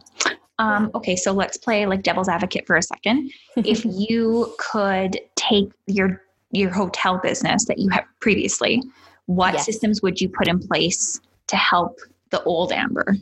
[0.57, 3.31] Um, okay so let's play like devil's advocate for a second.
[3.57, 8.81] If you could take your your hotel business that you have previously
[9.27, 9.65] what yes.
[9.65, 11.99] systems would you put in place to help
[12.31, 13.15] the old amber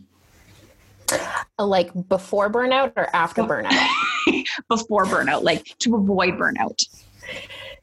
[1.59, 3.87] like before burnout or after burnout?
[4.69, 6.83] before burnout, like to avoid burnout.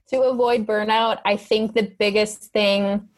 [0.08, 3.08] To avoid burnout, I think the biggest thing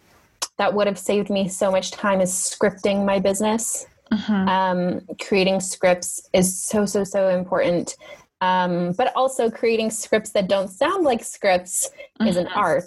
[0.59, 3.87] that would have saved me so much time is scripting my business.
[4.13, 4.49] Mm-hmm.
[4.49, 7.97] Um, creating scripts is so, so, so important.
[8.41, 11.91] Um, but also creating scripts that don't sound like scripts
[12.21, 12.29] mm-hmm.
[12.29, 12.59] is an mm-hmm.
[12.59, 12.87] art.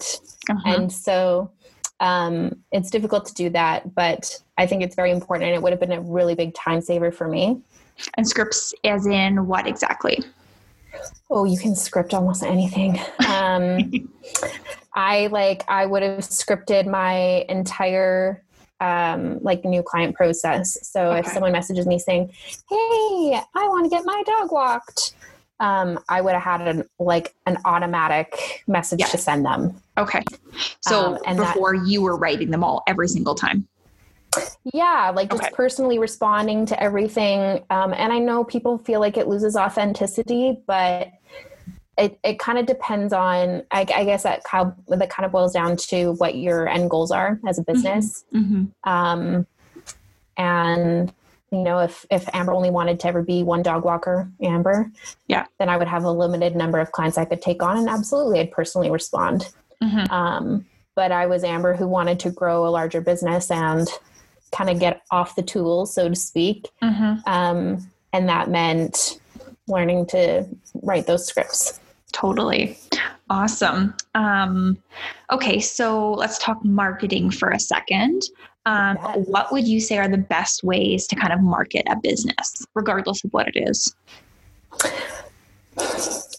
[0.50, 0.68] Mm-hmm.
[0.68, 1.52] And so
[2.00, 5.72] um, it's difficult to do that, but I think it's very important and it would
[5.72, 7.62] have been a really big time saver for me.
[8.16, 10.24] And scripts, as in what exactly?
[11.30, 13.00] Oh, you can script almost anything.
[13.28, 14.10] Um,
[14.96, 18.44] I like, I would have scripted my entire
[18.80, 20.88] um, like new client process.
[20.88, 21.20] So okay.
[21.20, 22.32] if someone messages me saying,
[22.70, 25.14] "Hey, I want to get my dog walked,"
[25.60, 29.12] um, I would have had an like an automatic message yes.
[29.12, 29.82] to send them.
[30.00, 30.24] Okay.
[30.82, 33.68] So um, and before that, you were writing them all every single time.
[34.74, 37.64] Yeah, like just personally responding to everything.
[37.70, 41.12] Um, and I know people feel like it loses authenticity, but
[41.98, 45.32] it, it kind of depends on, I, I guess that kind, of, that kind of
[45.32, 47.74] boils down to what your end goals are as a mm-hmm.
[47.74, 48.24] business.
[48.34, 48.90] Mm-hmm.
[48.90, 49.48] Um,
[50.38, 51.12] and
[51.52, 54.92] you know if if amber only wanted to ever be one dog walker amber
[55.28, 57.90] yeah then i would have a limited number of clients i could take on and
[57.90, 59.50] absolutely i'd personally respond
[59.84, 60.12] mm-hmm.
[60.12, 60.66] um,
[60.96, 63.88] but i was amber who wanted to grow a larger business and
[64.52, 67.18] kind of get off the tools so to speak mm-hmm.
[67.30, 69.20] um, and that meant
[69.68, 70.46] learning to
[70.84, 71.80] write those scripts
[72.12, 72.78] totally
[73.30, 74.78] awesome um,
[75.32, 78.24] okay so let's talk marketing for a second
[78.66, 82.66] Um, what would you say are the best ways to kind of market a business,
[82.76, 83.96] regardless of what it is?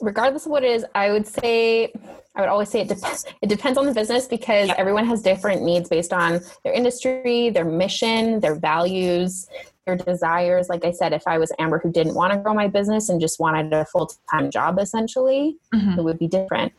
[0.01, 1.93] Regardless of what it is, I would say
[2.35, 3.27] I would always say it depends.
[3.43, 4.75] It depends on the business because yeah.
[4.79, 9.49] everyone has different needs based on their industry, their mission, their values,
[9.85, 10.69] their desires.
[10.69, 13.21] Like I said, if I was Amber who didn't want to grow my business and
[13.21, 15.99] just wanted a full time job, essentially, mm-hmm.
[15.99, 16.73] it would be different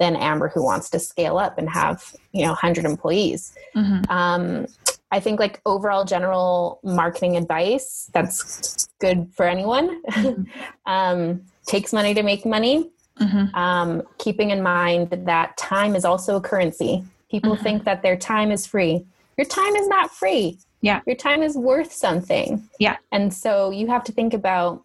[0.00, 3.54] than Amber who wants to scale up and have you know 100 employees.
[3.76, 4.10] Mm-hmm.
[4.10, 4.66] Um,
[5.12, 10.02] I think like overall general marketing advice that's good for anyone.
[10.04, 10.42] Mm-hmm.
[10.86, 12.90] um, takes money to make money.
[13.18, 13.54] Mm-hmm.
[13.54, 17.04] Um, keeping in mind that time is also a currency.
[17.30, 17.62] People mm-hmm.
[17.62, 19.04] think that their time is free.
[19.36, 20.58] Your time is not free.
[20.80, 21.00] Yeah.
[21.06, 22.66] Your time is worth something.
[22.78, 22.96] Yeah.
[23.12, 24.82] And so you have to think about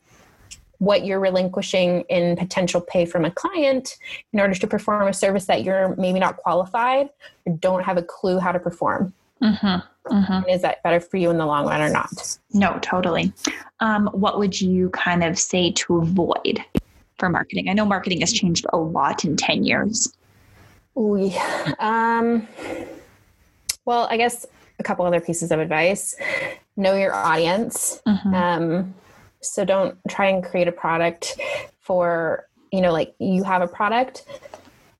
[0.79, 3.95] what you're relinquishing in potential pay from a client
[4.33, 7.09] in order to perform a service that you're maybe not qualified
[7.45, 9.13] or don't have a clue how to perform.
[9.41, 10.13] Mm-hmm.
[10.13, 10.49] Mm-hmm.
[10.49, 12.37] Is that better for you in the long run or not?
[12.53, 13.33] No, totally.
[13.79, 16.63] Um, what would you kind of say to avoid
[17.17, 17.69] for marketing?
[17.69, 20.15] I know marketing has changed a lot in 10 years.
[20.97, 21.31] Ooh,
[21.79, 22.47] um,
[23.83, 24.45] well, I guess
[24.79, 26.15] a couple other pieces of advice
[26.77, 28.01] know your audience.
[28.07, 28.33] Mm-hmm.
[28.33, 28.93] Um,
[29.41, 31.39] so don't try and create a product
[31.79, 34.25] for, you know, like you have a product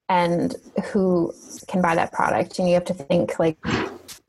[0.07, 0.55] and
[0.91, 1.33] who
[1.67, 2.59] can buy that product.
[2.59, 3.57] And you have to think like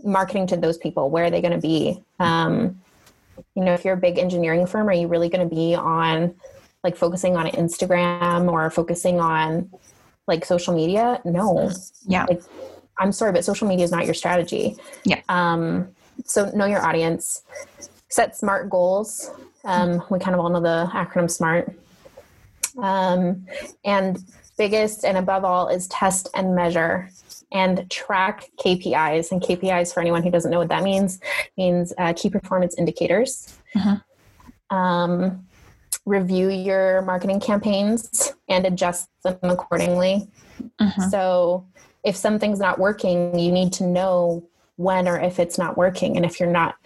[0.06, 2.02] marketing to those people, where are they going to be?
[2.18, 2.80] Um,
[3.54, 6.34] you know, if you're a big engineering firm, are you really going to be on
[6.82, 9.70] like focusing on Instagram or focusing on
[10.26, 11.20] like social media?
[11.24, 11.70] No.
[12.06, 12.26] Yeah.
[12.28, 12.42] Like,
[12.98, 14.76] I'm sorry, but social media is not your strategy.
[15.04, 15.20] Yeah.
[15.28, 15.88] Um,
[16.24, 17.42] so know your audience,
[18.08, 19.30] set smart goals.
[19.64, 21.74] Um, we kind of all know the acronym SMART.
[22.78, 23.46] Um,
[23.84, 24.18] and
[24.56, 27.10] biggest and above all is test and measure
[27.52, 29.30] and track KPIs.
[29.30, 31.20] And KPIs, for anyone who doesn't know what that means,
[31.56, 33.56] means uh, key performance indicators.
[33.74, 34.76] Mm-hmm.
[34.76, 35.46] Um,
[36.04, 40.28] review your marketing campaigns and adjust them accordingly.
[40.80, 41.08] Mm-hmm.
[41.10, 41.66] So,
[42.04, 46.16] if something's not working, you need to know when or if it's not working.
[46.16, 46.76] And if you're not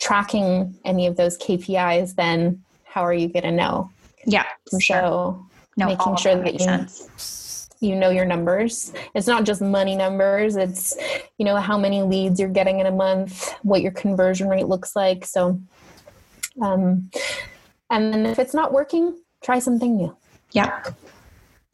[0.00, 3.90] tracking any of those KPIs, then how are you going to know?
[4.26, 4.46] Yeah.
[4.66, 5.46] So, sure.
[5.76, 6.58] no, making sure that, that you.
[6.58, 7.43] Sense
[7.84, 8.92] you know your numbers.
[9.14, 10.96] It's not just money numbers it's
[11.38, 14.96] you know how many leads you're getting in a month what your conversion rate looks
[14.96, 15.60] like so
[16.62, 17.10] um
[17.90, 20.16] and then if it's not working try something new.
[20.52, 20.82] Yeah.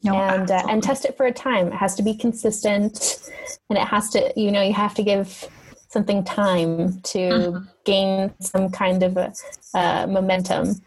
[0.03, 1.67] No, and uh, and test it for a time.
[1.67, 3.29] It has to be consistent
[3.69, 5.47] and it has to you know you have to give
[5.87, 7.65] something time to mm-hmm.
[7.85, 9.33] gain some kind of a,
[9.73, 10.81] uh, momentum.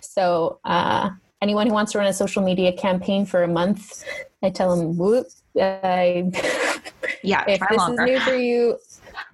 [0.00, 1.10] So uh,
[1.42, 4.04] anyone who wants to run a social media campaign for a month
[4.42, 5.26] I tell them, whoop,
[5.60, 6.30] I,
[7.22, 8.04] yeah, if this longer.
[8.04, 8.78] is new for you,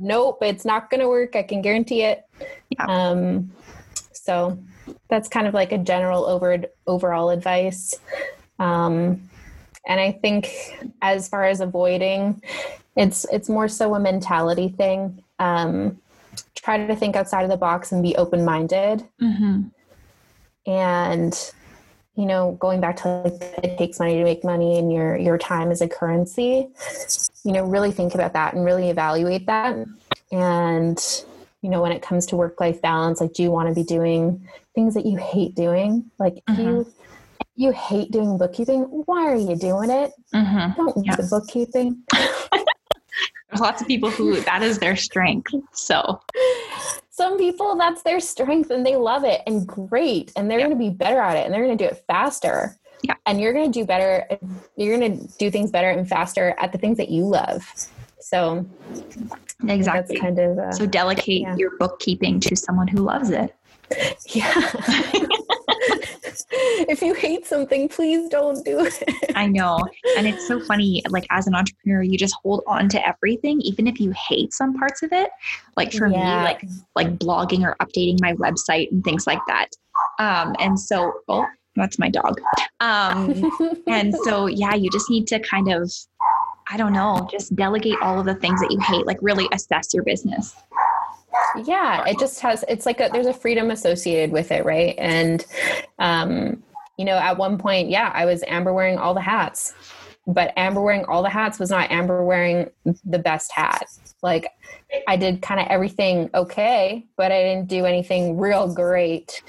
[0.01, 1.37] nope, it's not going to work.
[1.37, 2.25] I can guarantee it.
[2.71, 2.87] Yeah.
[2.87, 3.53] Um,
[4.13, 4.59] so
[5.09, 7.95] that's kind of like a general over overall advice.
[8.59, 9.29] Um,
[9.87, 10.51] and I think
[11.03, 12.43] as far as avoiding,
[12.97, 15.23] it's it's more so a mentality thing.
[15.39, 15.99] Um,
[16.57, 19.05] try to think outside of the box and be open minded.
[19.23, 19.63] Mm-hmm.
[20.69, 21.53] And
[22.17, 25.37] you know, going back to like it takes money to make money and your your
[25.37, 26.69] time is a currency,
[27.45, 29.77] you know, really think about that and really evaluate that.
[30.33, 30.99] And
[31.63, 33.85] you know, when it comes to work life balance, like do you want to be
[33.85, 36.11] doing things that you hate doing?
[36.19, 36.61] Like mm-hmm.
[36.61, 36.93] you
[37.55, 40.13] you hate doing bookkeeping, why are you doing it?
[40.35, 40.73] Mm-hmm.
[40.77, 41.17] Don't yeah.
[41.17, 42.03] the bookkeeping.
[43.51, 45.55] There's lots of people who that is their strength.
[45.73, 46.21] So
[47.17, 50.67] some people that's their strength and they love it and great and they're yeah.
[50.67, 53.41] going to be better at it and they're going to do it faster yeah and
[53.41, 54.27] you're going to do better
[54.77, 57.67] you're going to do things better and faster at the things that you love
[58.21, 58.67] so
[59.67, 61.57] exactly kind of uh, so delegate yeah.
[61.57, 63.55] your bookkeeping to someone who loves it
[64.29, 64.73] yeah
[66.89, 69.03] if you hate something, please don't do it.
[69.35, 69.79] I know.
[70.17, 71.03] And it's so funny.
[71.09, 74.75] Like, as an entrepreneur, you just hold on to everything, even if you hate some
[74.75, 75.31] parts of it.
[75.77, 76.39] Like, for yeah.
[76.39, 79.69] me, like, like blogging or updating my website and things like that.
[80.19, 82.41] Um, and so, oh, that's my dog.
[82.81, 83.51] Um,
[83.87, 85.93] and so, yeah, you just need to kind of,
[86.71, 89.95] I don't know, just delegate all of the things that you hate, like, really assess
[89.95, 90.55] your business
[91.65, 94.95] yeah it just has it's like a, there's a freedom associated with it right?
[94.99, 95.45] And
[95.99, 96.63] um
[96.97, 99.75] you know at one point yeah i was amber wearing all the hats
[100.27, 102.69] but amber wearing all the hats was not amber wearing
[103.05, 103.85] the best hat.
[104.23, 104.49] Like
[105.07, 109.43] i did kind of everything okay but i didn't do anything real great.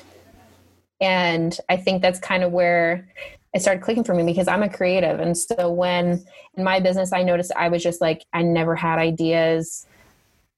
[1.02, 3.08] And i think that's kind of where
[3.54, 5.20] it started clicking for me because i'm a creative.
[5.20, 6.24] And so when
[6.56, 9.88] in my business i noticed i was just like i never had ideas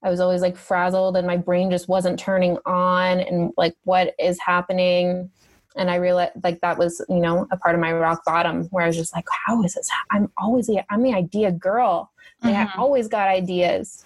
[0.01, 4.15] I was always like frazzled and my brain just wasn't turning on and like what
[4.17, 5.29] is happening.
[5.75, 8.83] And I realized like that was, you know, a part of my rock bottom where
[8.83, 9.89] I was just like, how is this?
[10.09, 12.11] I'm always the, I'm the idea girl.
[12.43, 12.79] Like, mm-hmm.
[12.79, 14.05] I always got ideas.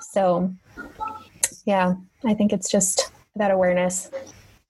[0.00, 0.52] So
[1.64, 4.10] yeah, I think it's just that awareness.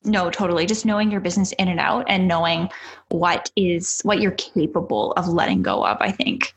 [0.04, 0.66] No, totally.
[0.66, 2.68] Just knowing your business in and out and knowing
[3.08, 6.54] what is what you're capable of letting go of, I think.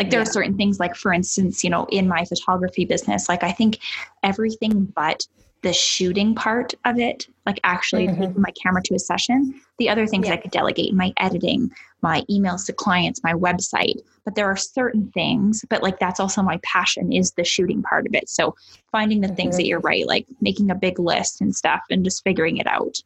[0.00, 0.22] Like there yeah.
[0.22, 3.80] are certain things like for instance, you know, in my photography business, like I think
[4.22, 5.26] everything but
[5.60, 8.22] the shooting part of it, like actually mm-hmm.
[8.22, 9.60] taking my camera to a session.
[9.78, 10.32] The other things yeah.
[10.32, 14.00] I could delegate, my editing, my emails to clients, my website.
[14.24, 18.06] But there are certain things, but like that's also my passion is the shooting part
[18.06, 18.30] of it.
[18.30, 18.56] So
[18.90, 19.36] finding the mm-hmm.
[19.36, 22.66] things that you're right, like making a big list and stuff and just figuring it
[22.66, 23.02] out.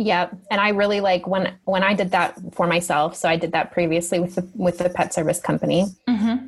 [0.00, 3.14] Yeah, and I really like when when I did that for myself.
[3.14, 6.46] So I did that previously with the with the pet service company, mm-hmm.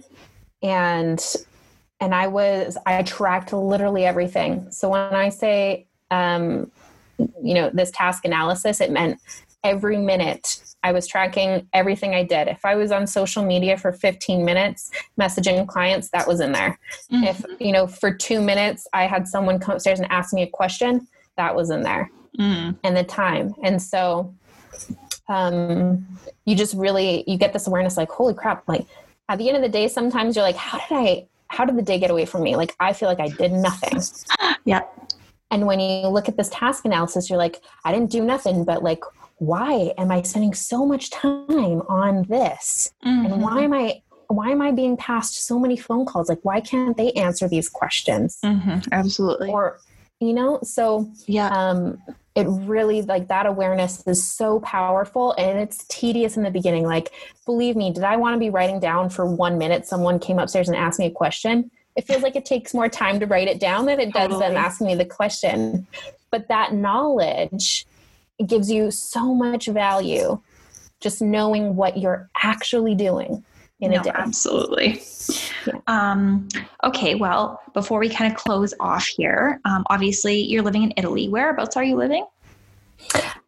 [0.63, 1.37] and
[2.01, 4.71] and I was I tracked literally everything.
[4.71, 6.73] So when I say um,
[7.19, 9.21] you know this task analysis, it meant
[9.63, 12.49] every minute I was tracking everything I did.
[12.49, 16.79] If I was on social media for 15 minutes messaging clients, that was in there.
[17.13, 17.25] Mm-hmm.
[17.25, 20.49] If you know for two minutes I had someone come upstairs and ask me a
[20.49, 22.77] question, that was in there mm.
[22.83, 23.55] and the time.
[23.63, 24.35] And so
[25.29, 26.07] um,
[26.45, 28.87] you just really you get this awareness like, holy crap, like
[29.29, 31.83] at the end of the day, sometimes you're like, how did I how did the
[31.83, 32.57] day get away from me?
[32.57, 34.01] Like I feel like I did nothing.
[34.65, 34.83] yeah.
[35.51, 38.83] And when you look at this task analysis, you're like, I didn't do nothing, but
[38.83, 39.03] like,
[39.37, 42.93] why am I spending so much time on this?
[43.05, 43.27] Mm-hmm.
[43.27, 46.29] And why am I why am I being passed so many phone calls?
[46.29, 48.39] Like, why can't they answer these questions?
[48.43, 48.79] Mm-hmm.
[48.91, 49.51] Absolutely.
[49.51, 49.79] Or,
[50.21, 51.49] you know, so yeah.
[51.49, 52.03] Um,
[52.35, 56.85] it really like that awareness is so powerful and it's tedious in the beginning.
[56.85, 57.13] Like
[57.45, 60.69] believe me did i want to be writing down for one minute someone came upstairs
[60.69, 61.71] and asked me a question?
[61.95, 64.41] It feels like it takes more time to write it down than it does totally.
[64.41, 65.87] them asking me the question.
[66.31, 67.85] But that knowledge
[68.47, 70.41] gives you so much value
[71.01, 73.45] just knowing what you're actually doing
[73.83, 75.03] in no, a day absolutely
[75.67, 75.75] yeah.
[75.87, 76.49] um,
[76.85, 81.29] okay well before we kind of close off here um, obviously you're living in italy
[81.29, 82.25] whereabouts are you living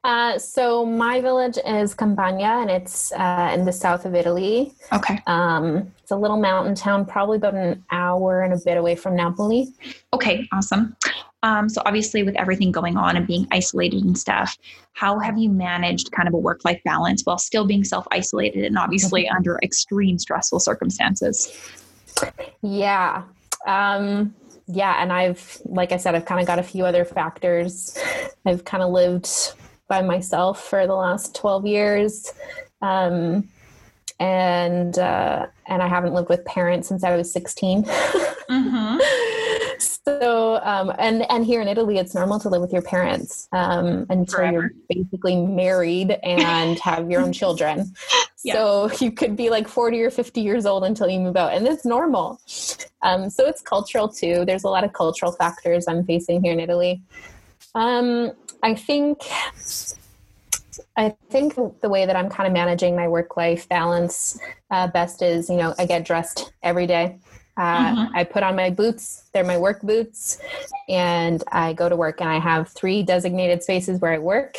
[0.02, 4.74] uh, so my village is Campania, and it's uh, in the south of Italy.
[4.92, 5.18] Okay.
[5.26, 9.16] Um, it's a little mountain town, probably about an hour and a bit away from
[9.16, 9.68] Napoli.
[10.12, 10.96] Okay, awesome.
[11.44, 14.57] Um, so obviously, with everything going on and being isolated and stuff,
[14.94, 19.24] how have you managed kind of a work-life balance while still being self-isolated and obviously
[19.24, 19.37] mm-hmm.
[19.37, 21.52] under extreme stressful circumstances?
[22.62, 23.24] Yeah.
[23.66, 24.35] Um,
[24.68, 27.98] yeah, and I've, like I said, I've kind of got a few other factors.
[28.46, 29.28] I've kind of lived
[29.87, 32.33] by myself for the last 12 years.
[32.80, 33.50] Um,
[34.18, 37.85] and uh, and I haven't lived with parents since I was 16.
[38.50, 39.33] Mm-hmm.
[40.06, 44.06] So um, and and here in Italy, it's normal to live with your parents um,
[44.10, 44.52] until Forever.
[44.52, 47.92] you're basically married and have your own children.
[48.46, 48.56] Yeah.
[48.56, 51.66] So you could be like 40 or 50 years old until you move out, and
[51.66, 52.38] it's normal.
[53.00, 54.44] Um, so it's cultural too.
[54.44, 57.00] There's a lot of cultural factors I'm facing here in Italy.
[57.74, 59.22] Um, I think
[60.96, 64.38] I think the way that I'm kind of managing my work life balance
[64.70, 67.18] uh, best is, you know, I get dressed every day.
[67.56, 68.16] Uh, mm-hmm.
[68.16, 70.38] I put on my boots, they're my work boots,
[70.88, 72.20] and I go to work.
[72.20, 74.56] And I have three designated spaces where I work.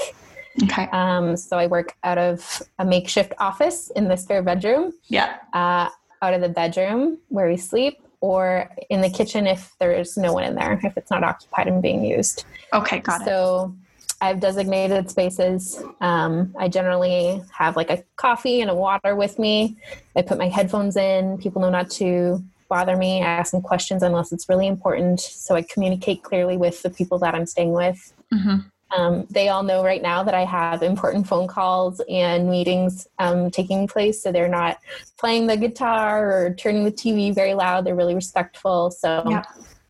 [0.64, 0.88] Okay.
[0.92, 4.94] Um, so I work out of a makeshift office in the spare bedroom.
[5.08, 5.38] Yeah.
[5.54, 5.90] Uh,
[6.22, 10.44] out of the bedroom where we sleep, or in the kitchen if there's no one
[10.44, 12.46] in there, if it's not occupied and being used.
[12.74, 13.26] Okay, got it.
[13.26, 13.76] So
[14.22, 15.84] I have designated spaces.
[16.02, 19.78] Um, I generally have like a coffee and a water with me.
[20.16, 21.38] I put my headphones in.
[21.38, 23.22] People know not to bother me.
[23.22, 25.20] I ask them questions unless it's really important.
[25.20, 28.14] So I communicate clearly with the people that I'm staying with.
[28.34, 28.58] Mm-hmm.
[28.92, 33.50] Um, they all know right now that I have important phone calls and meetings um,
[33.52, 34.22] taking place.
[34.22, 34.78] So they're not
[35.18, 37.86] playing the guitar or turning the TV very loud.
[37.86, 38.92] They're really respectful.
[38.92, 39.44] So yeah,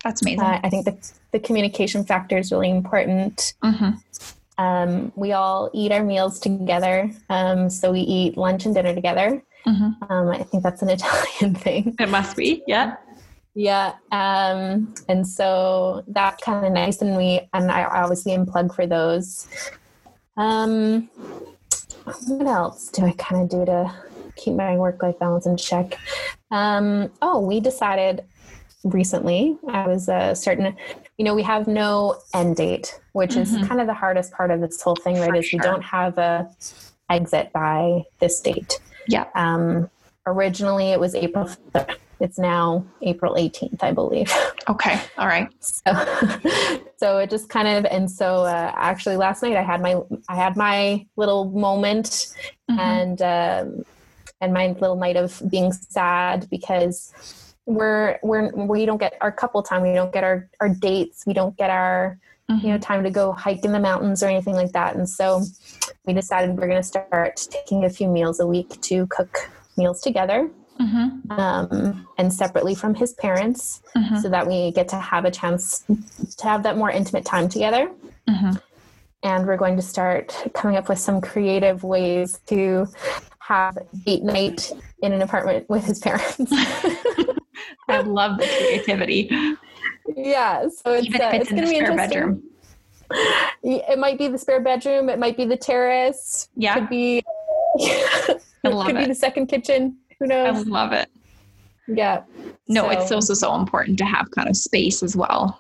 [0.03, 0.41] that's amazing.
[0.41, 3.53] Uh, I think the, the communication factor is really important.
[3.63, 3.91] Mm-hmm.
[4.57, 7.11] Um, we all eat our meals together.
[7.29, 9.43] Um, so we eat lunch and dinner together.
[9.67, 10.11] Mm-hmm.
[10.11, 11.95] Um, I think that's an Italian thing.
[11.99, 12.95] It must be, yeah.
[13.53, 13.93] Yeah.
[14.11, 17.01] Um, and so that's kind of nice.
[17.01, 19.47] And we, and I obviously am plugged for those.
[20.37, 21.09] Um,
[22.27, 23.93] what else do I kind of do to
[24.35, 25.97] keep my work life balance in check?
[26.51, 28.25] Um, oh, we decided
[28.83, 30.75] recently, I was uh, certain,
[31.17, 33.61] you know, we have no end date, which mm-hmm.
[33.61, 35.29] is kind of the hardest part of this whole thing, right?
[35.29, 35.59] For is sure.
[35.59, 36.49] we don't have a
[37.09, 38.79] exit by this date.
[39.07, 39.25] Yeah.
[39.35, 39.89] Um,
[40.25, 41.49] originally it was April
[42.19, 44.33] it's now April 18th, I believe.
[44.67, 44.99] Okay.
[45.19, 45.47] All right.
[45.59, 45.83] So,
[46.97, 50.35] so it just kind of, and so uh, actually last night I had my, I
[50.35, 52.33] had my little moment
[52.67, 52.79] mm-hmm.
[52.79, 53.85] and, um,
[54.41, 57.13] and my little night of being sad because
[57.67, 59.83] we're, we're, we don't get our couple time.
[59.83, 61.27] We don't get our, our dates.
[61.27, 62.17] We don't get our,
[62.49, 62.65] mm-hmm.
[62.65, 62.81] you know, mm-hmm.
[62.81, 64.95] time to go hike in the mountains or anything like that.
[64.95, 65.43] And so
[66.05, 70.01] we decided we're going to start taking a few meals a week to cook meals
[70.01, 70.49] together
[70.79, 71.31] mm-hmm.
[71.31, 74.17] um, and separately from his parents mm-hmm.
[74.17, 75.83] so that we get to have a chance
[76.37, 77.91] to have that more intimate time together.
[78.29, 78.57] Mm-hmm.
[79.23, 82.87] And we're going to start coming up with some creative ways to
[83.39, 86.37] have date night in an apartment with his parents.
[87.87, 89.29] I love the creativity.
[90.15, 91.97] Yeah, so it's, uh, it's, it's going to be interesting.
[91.97, 92.43] Bedroom.
[93.67, 95.09] It might be the spare bedroom.
[95.09, 96.49] It might be the terrace.
[96.55, 97.23] Yeah, could be.
[97.75, 98.95] it could it.
[98.95, 99.97] be the second kitchen.
[100.19, 100.57] Who knows?
[100.57, 101.09] I love it.
[101.87, 102.23] Yeah.
[102.67, 102.89] No, so.
[102.89, 105.59] it's also so important to have kind of space as well.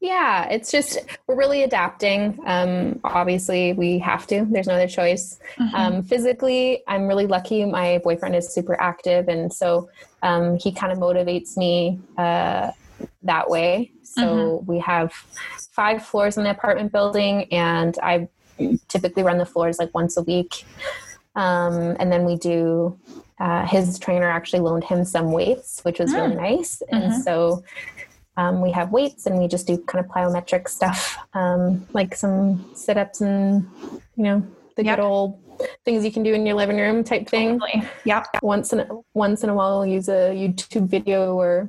[0.00, 2.38] Yeah, it's just we're really adapting.
[2.46, 4.46] Um, obviously, we have to.
[4.50, 5.38] There's no other choice.
[5.58, 5.74] Mm-hmm.
[5.74, 7.64] Um, physically, I'm really lucky.
[7.64, 9.88] My boyfriend is super active, and so
[10.22, 12.72] um, he kind of motivates me uh,
[13.22, 13.92] that way.
[14.02, 14.70] So mm-hmm.
[14.70, 15.14] we have
[15.74, 18.28] five floors in the apartment building, and I
[18.88, 20.64] typically run the floors like once a week.
[21.34, 22.96] Um, and then we do
[23.40, 26.14] uh, his trainer actually loaned him some weights, which was mm.
[26.14, 26.80] really nice.
[26.92, 26.94] Mm-hmm.
[26.94, 27.64] And so
[28.36, 32.64] um, we have weights and we just do kind of plyometric stuff, um, like some
[32.74, 33.68] sit ups and,
[34.16, 34.46] you know,
[34.76, 34.96] the yep.
[34.96, 35.40] good old
[35.84, 37.58] things you can do in your living room type thing.
[37.58, 37.88] Totally.
[38.04, 38.24] Yeah.
[38.42, 41.68] Once in a, once in a while, we'll use a YouTube video or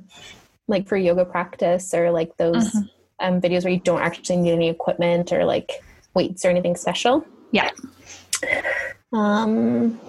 [0.68, 2.86] like for yoga practice or like those mm-hmm.
[3.20, 5.72] Um, videos where you don't actually need any equipment or like
[6.14, 7.26] weights or anything special.
[7.52, 7.70] Yeah.
[9.14, 10.00] Um,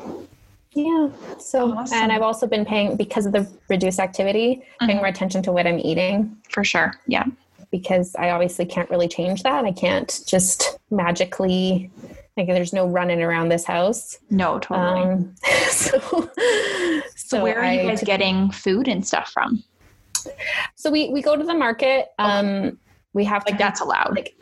[0.72, 1.08] yeah.
[1.38, 1.98] So, awesome.
[1.98, 4.86] and I've also been paying because of the reduced activity, mm-hmm.
[4.86, 6.36] paying more attention to what I'm eating.
[6.50, 6.94] For sure.
[7.06, 7.24] Yeah.
[7.70, 9.64] Because I obviously can't really change that.
[9.64, 11.90] I can't just magically,
[12.36, 14.18] like, there's no running around this house.
[14.30, 15.02] No, totally.
[15.02, 15.34] Um,
[15.70, 16.30] so, so,
[17.16, 19.64] so, where are you guys getting food and stuff from?
[20.74, 22.08] So we we go to the market.
[22.18, 22.78] Um,
[23.16, 24.14] we have like to, that's allowed.
[24.14, 24.38] Like,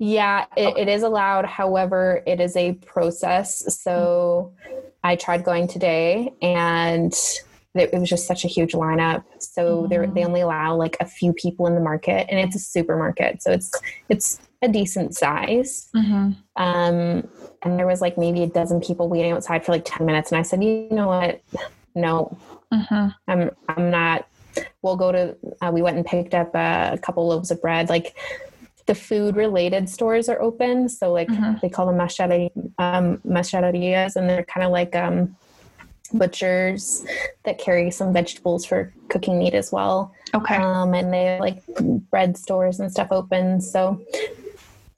[0.00, 1.46] yeah, it, it is allowed.
[1.46, 3.80] However, it is a process.
[3.80, 4.52] So
[5.04, 7.14] I tried going today and
[7.74, 9.22] it, was just such a huge lineup.
[9.38, 10.12] So mm-hmm.
[10.12, 13.42] they only allow like a few people in the market and it's a supermarket.
[13.42, 13.72] So it's,
[14.08, 15.88] it's a decent size.
[15.94, 16.32] Mm-hmm.
[16.60, 17.28] Um,
[17.62, 20.32] and there was like maybe a dozen people waiting outside for like 10 minutes.
[20.32, 21.42] And I said, you know what?
[21.94, 22.36] No,
[22.72, 23.08] mm-hmm.
[23.28, 24.27] I'm, I'm not,
[24.82, 27.88] we'll go to, uh, we went and picked up uh, a couple loaves of bread.
[27.88, 28.16] Like
[28.86, 30.88] the food related stores are open.
[30.88, 31.58] So like mm-hmm.
[31.60, 35.36] they call them um, machaderias and they're kind of like um,
[36.12, 37.04] butchers
[37.44, 40.14] that carry some vegetables for cooking meat as well.
[40.34, 40.56] Okay.
[40.56, 41.62] Um, and they have like
[42.10, 43.60] bread stores and stuff open.
[43.60, 44.00] So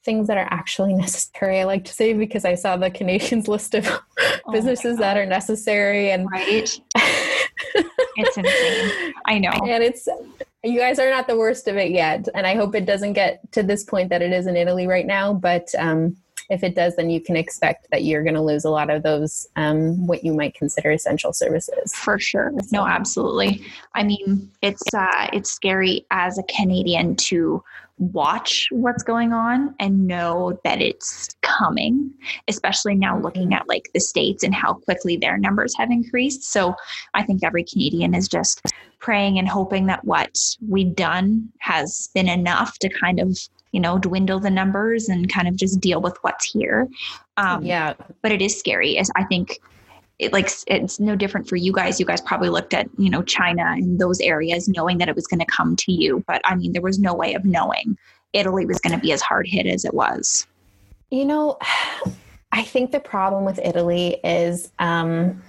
[0.05, 3.75] things that are actually necessary, I like to say, because I saw the Canadians list
[3.75, 6.81] of oh businesses that are necessary and right.
[8.17, 9.15] it's insane.
[9.27, 9.51] I know.
[9.51, 10.09] And it's
[10.63, 12.29] you guys are not the worst of it yet.
[12.35, 15.07] And I hope it doesn't get to this point that it is in Italy right
[15.07, 15.33] now.
[15.33, 16.17] But um,
[16.51, 19.03] if it does, then you can expect that you're going to lose a lot of
[19.03, 21.95] those, um, what you might consider essential services.
[21.95, 22.53] For sure.
[22.73, 23.65] No, absolutely.
[23.95, 27.63] I mean, it's, uh, it's scary as a Canadian to
[28.01, 32.11] watch what's going on and know that it's coming,
[32.49, 36.45] especially now looking at like the states and how quickly their numbers have increased.
[36.45, 36.75] So
[37.15, 38.63] I think every Canadian is just
[38.99, 43.39] praying and hoping that what we've done has been enough to kind of
[43.73, 46.89] you know dwindle the numbers and kind of just deal with what's here.
[47.37, 47.95] Um, yeah.
[48.23, 48.99] but it is scary.
[48.99, 49.61] As i think
[50.21, 51.99] it like it's no different for you guys.
[51.99, 55.27] You guys probably looked at you know china and those areas knowing that it was
[55.27, 57.97] going to come to you but i mean there was no way of knowing
[58.33, 60.47] italy was going to be as hard hit as it was.
[61.11, 61.59] You know
[62.53, 65.43] i think the problem with italy is um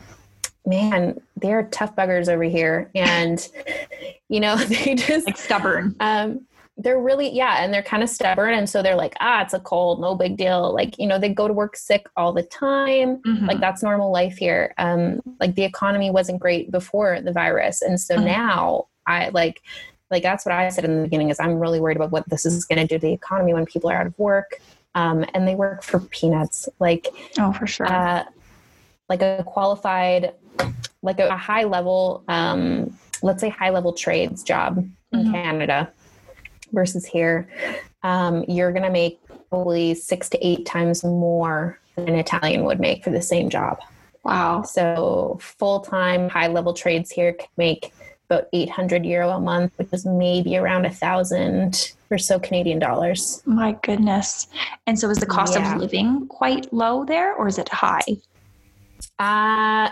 [0.66, 3.50] man they're tough buggers over here and
[4.30, 5.96] you know they just like stubborn.
[6.00, 6.46] Um
[6.78, 9.60] they're really yeah and they're kind of stubborn and so they're like ah it's a
[9.60, 13.18] cold no big deal like you know they go to work sick all the time
[13.18, 13.46] mm-hmm.
[13.46, 18.00] like that's normal life here um like the economy wasn't great before the virus and
[18.00, 18.26] so mm-hmm.
[18.26, 19.62] now i like
[20.10, 22.46] like that's what i said in the beginning is i'm really worried about what this
[22.46, 24.60] is going to do to the economy when people are out of work
[24.96, 27.08] um and they work for peanuts like
[27.38, 28.24] oh for sure uh,
[29.10, 30.34] like a qualified
[31.02, 34.78] like a, a high level um let's say high level trades job
[35.12, 35.32] in mm-hmm.
[35.34, 35.92] canada
[36.72, 37.48] versus here,
[38.04, 39.20] um, you're going to make
[39.50, 43.80] probably six to eight times more than an Italian would make for the same job.
[44.24, 44.64] Wow.
[44.64, 47.94] So full time, high level trades here can make
[48.30, 53.42] about 800 euro a month, which is maybe around a thousand or so Canadian dollars.
[53.46, 54.48] My goodness.
[54.88, 55.76] And so is the cost Yeah.
[55.76, 58.02] of living quite low there or is it high?
[59.20, 59.90] Uh,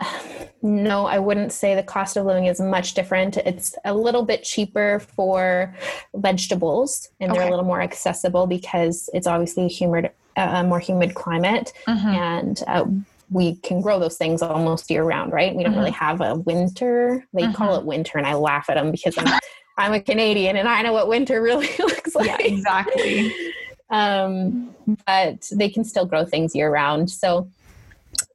[0.61, 3.37] no, I wouldn't say the cost of living is much different.
[3.37, 5.73] It's a little bit cheaper for
[6.15, 10.79] vegetables and they're a little more accessible because it's obviously a humid, uh, a more
[10.79, 11.73] humid climate.
[11.87, 12.05] Mhm.
[12.05, 12.85] and uh,
[13.31, 15.55] we can grow those things almost year round, right?
[15.55, 15.77] We don't Mhm.
[15.77, 17.23] really have a winter.
[17.33, 19.27] They call it winter, and I laugh at them because I'm
[19.77, 22.25] I'm a Canadian and I know what winter really looks like.
[22.27, 23.31] Yeah, exactly.
[23.91, 27.09] um, but they can still grow things year round.
[27.09, 27.47] So,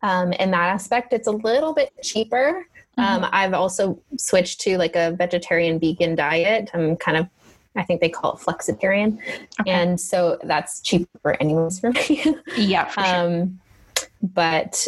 [0.05, 2.67] um, in that aspect, it's a little bit cheaper.
[2.99, 3.25] Mm-hmm.
[3.25, 6.71] Um, I've also switched to like a vegetarian vegan diet.
[6.75, 7.27] I'm kind of,
[7.75, 9.19] I think they call it flexitarian,
[9.61, 9.71] Okay.
[9.71, 12.37] and so that's cheaper anyways for me.
[12.57, 13.17] yeah, for sure.
[13.17, 13.61] um,
[14.23, 14.87] but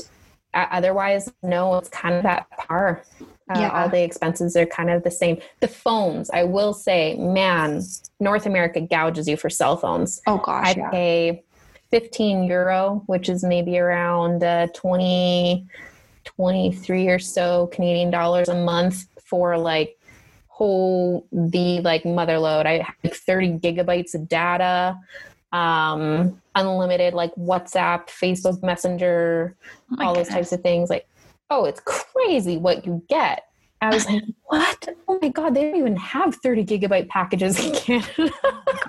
[0.55, 3.03] otherwise, no, it's kind of at par.
[3.51, 3.71] Uh, Yeah.
[3.83, 5.39] All the expenses are kind of the same.
[5.61, 7.83] The phones, I will say, man,
[8.21, 10.21] North America gouges you for cell phones.
[10.27, 10.91] Oh gosh, I yeah.
[10.91, 11.45] pay
[11.91, 15.67] 15 euro, which is maybe around uh, 20,
[16.25, 19.99] 23 or so Canadian dollars a month for like
[20.49, 22.67] whole the like mother load.
[22.67, 24.99] I have like 30 gigabytes of data,
[25.53, 29.55] um, unlimited like WhatsApp, Facebook Messenger,
[29.99, 30.91] Oh all those types of things.
[30.91, 31.07] Like,
[31.51, 33.45] oh, it's crazy what you get.
[33.81, 34.89] I was like, what?
[35.07, 38.33] Oh my God, they don't even have 30 gigabyte packages in Canada.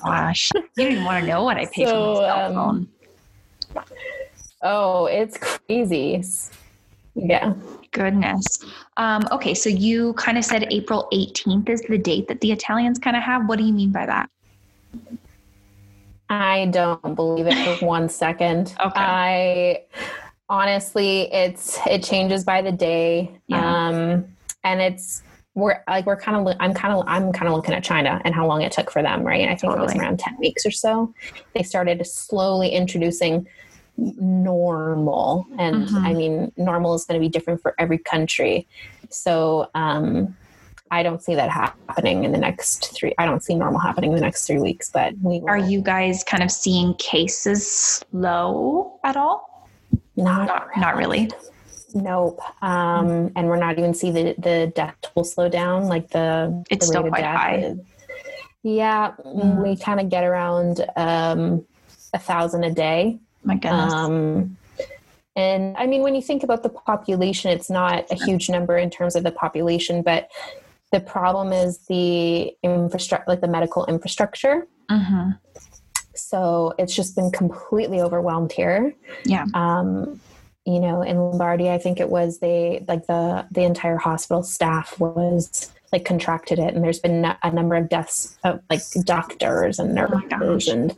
[0.04, 2.88] Gosh, you don't even want to know what I pay for So, my cell um,
[3.74, 3.86] phone.
[4.64, 6.24] Oh, it's crazy.
[7.16, 7.54] Yeah.
[7.92, 8.64] Goodness.
[8.98, 13.00] Um, okay, so you kind of said April 18th is the date that the Italians
[13.00, 13.48] kind of have.
[13.48, 14.30] What do you mean by that?
[16.30, 18.76] I don't believe it for one second.
[18.80, 18.92] Okay.
[18.96, 19.84] I
[20.50, 23.32] honestly it's it changes by the day.
[23.48, 23.88] Yeah.
[23.88, 25.24] Um and it's
[25.56, 28.36] we're like we're kind of I'm kind of I'm kind of looking at China and
[28.36, 29.48] how long it took for them, right?
[29.48, 31.14] I think it was around 10 weeks or so.
[31.56, 33.48] They started slowly introducing
[33.98, 36.06] normal and Mhm.
[36.06, 38.68] I mean normal is going to be different for every country.
[39.10, 40.36] So um
[40.92, 43.14] I don't see that happening in the next three.
[43.18, 45.50] I don't see normal happening in the next three weeks, but we will.
[45.50, 49.68] Are you guys kind of seeing cases slow at all?
[50.16, 51.30] not Not, not really.
[51.94, 52.40] Nope.
[52.62, 56.86] Um, and we're not even see the, the death toll slow down, like the It's
[56.88, 57.56] the still quite death high.
[57.58, 57.80] is-
[58.64, 59.64] yeah, Mm.
[59.64, 61.66] we kind of get around um,
[62.14, 63.18] a thousand a day.
[63.44, 63.94] My goodness.
[63.94, 64.58] Um,
[65.38, 68.90] and I mean, when you think about the population, it's not a huge number in
[68.90, 70.30] terms of the population, but
[70.92, 74.68] the problem is the infrastructure, like the medical infrastructure.
[74.90, 75.30] hmm
[76.16, 78.94] So it's just been completely overwhelmed here.
[79.24, 79.46] Yeah.
[79.54, 80.20] Um,
[80.68, 85.00] you know, in Lombardy, I think it was they like the the entire hospital staff
[85.00, 89.98] was like contracted it, and there's been a number of deaths of like doctors and
[89.98, 90.94] Oh nurses and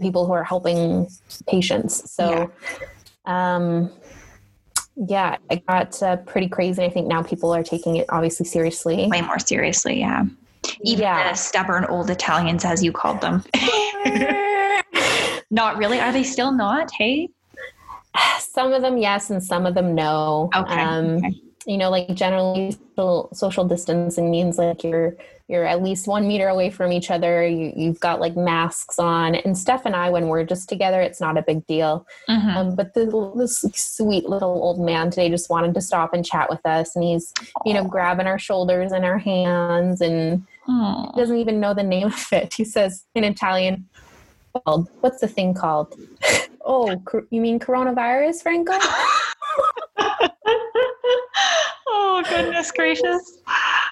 [0.00, 1.08] people who are helping
[1.46, 2.10] patients.
[2.10, 2.50] So,
[3.26, 3.92] um,
[4.96, 6.82] yeah, it got uh, pretty crazy.
[6.82, 9.06] I think now people are taking it obviously seriously.
[9.08, 10.24] Way more seriously, yeah.
[10.82, 11.30] Even Yeah.
[11.30, 13.44] the stubborn old Italians, as you called them.
[15.52, 16.00] not really.
[16.00, 16.90] Are they still not?
[16.90, 17.28] Hey?
[18.56, 20.48] Some of them yes, and some of them no.
[20.56, 20.80] Okay.
[20.80, 21.42] Um, okay.
[21.66, 25.14] you know, like generally social, social distancing means like you're
[25.46, 27.46] you're at least one meter away from each other.
[27.46, 29.34] You you've got like masks on.
[29.34, 32.06] And Steph and I, when we're just together, it's not a big deal.
[32.30, 32.56] Mhm.
[32.56, 33.04] Um, but the,
[33.36, 37.04] this sweet little old man today just wanted to stop and chat with us, and
[37.04, 37.34] he's
[37.66, 41.12] you know grabbing our shoulders and our hands, and Aw.
[41.14, 42.54] he doesn't even know the name of it.
[42.54, 43.86] He says in Italian,
[44.64, 45.94] "Called what's the thing called?"
[46.64, 48.72] oh, cor- you mean coronavirus, Franco?
[51.88, 53.38] oh goodness gracious.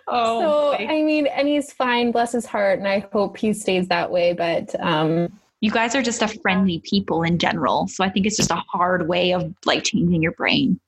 [0.06, 0.84] Oh so.
[0.84, 4.32] I mean, and he's fine, bless his heart, and I hope he stays that way.
[4.32, 7.88] But um, you guys are just a friendly people in general.
[7.88, 10.78] So I think it's just a hard way of like changing your brain.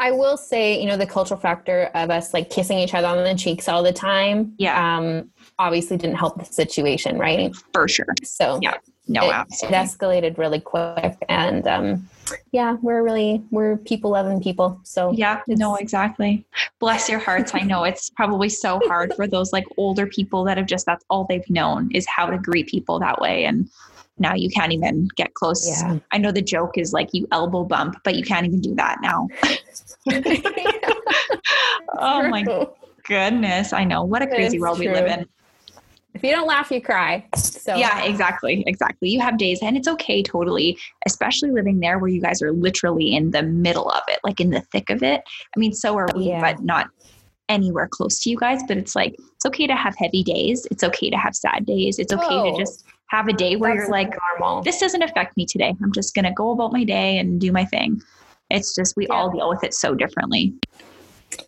[0.00, 3.22] I will say, you know, the cultural factor of us like kissing each other on
[3.24, 4.96] the cheeks all the time, Yeah.
[4.98, 7.54] um, obviously didn't help the situation, right?
[7.72, 8.14] For sure.
[8.22, 8.74] So Yeah.
[9.10, 12.06] No, it, it escalated really quick, and um,
[12.52, 14.78] yeah, we're really we're people loving people.
[14.84, 16.44] So Yeah, no, exactly.
[16.78, 17.54] Bless your hearts.
[17.54, 21.06] I know it's probably so hard for those like older people that have just that's
[21.08, 23.46] all they've known is how to greet people that way.
[23.46, 23.70] And
[24.18, 25.66] now you can't even get close.
[25.66, 25.98] Yeah.
[26.12, 28.98] I know the joke is like you elbow bump, but you can't even do that
[29.00, 29.28] now.
[31.98, 32.44] oh my
[33.04, 33.72] goodness.
[33.72, 34.04] I know.
[34.04, 35.26] What a crazy It's world we live in.
[36.14, 37.26] If you don't laugh, you cry.
[37.36, 38.64] So yeah, uh, exactly.
[38.66, 39.08] Exactly.
[39.10, 43.14] You have days and it's okay totally, especially living there where you guys are literally
[43.14, 45.22] in the middle of it, like in the thick of it.
[45.56, 46.40] I mean, so are we, Yeah.
[46.40, 46.88] but not
[47.48, 48.60] anywhere close to you guys.
[48.66, 50.66] But it's like, it's okay to have heavy days.
[50.70, 51.98] It's okay to have sad days.
[51.98, 54.62] It's okay Oh, to just have a day where that's you're like, normal.
[54.62, 55.74] this doesn't affect me today.
[55.82, 58.02] I'm just going to go about my day and do my thing.
[58.50, 59.14] It's just, we Yeah.
[59.14, 60.54] all deal with it so differently.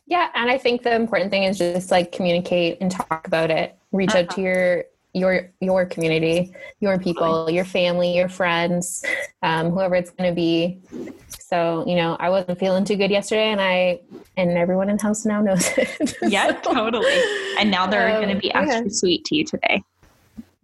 [0.06, 3.76] Yeah, and I think the important thing is just like communicate and talk about it.
[3.92, 4.34] Reach out Uh-huh.
[4.36, 9.04] to your your your community, your people, your family, your friends,
[9.42, 10.78] um, whoever it's going to be.
[11.28, 14.00] So you know, I wasn't feeling too good yesterday, and I
[14.36, 16.16] and everyone in house now knows it.
[16.22, 17.20] Yeah, So, totally.
[17.58, 18.60] And now they're um, going to be yeah.
[18.62, 19.82] extra sweet to you today.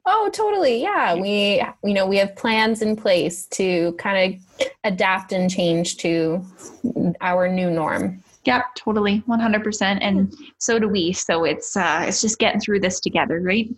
[0.08, 0.80] Oh, totally.
[0.80, 5.96] Yeah, we you know we have plans in place to kind of adapt and change
[5.98, 6.44] to
[7.20, 8.22] our new norm.
[8.46, 11.12] Yep, totally, one hundred percent, and so do we.
[11.12, 13.68] So it's uh, it's just getting through this together, right?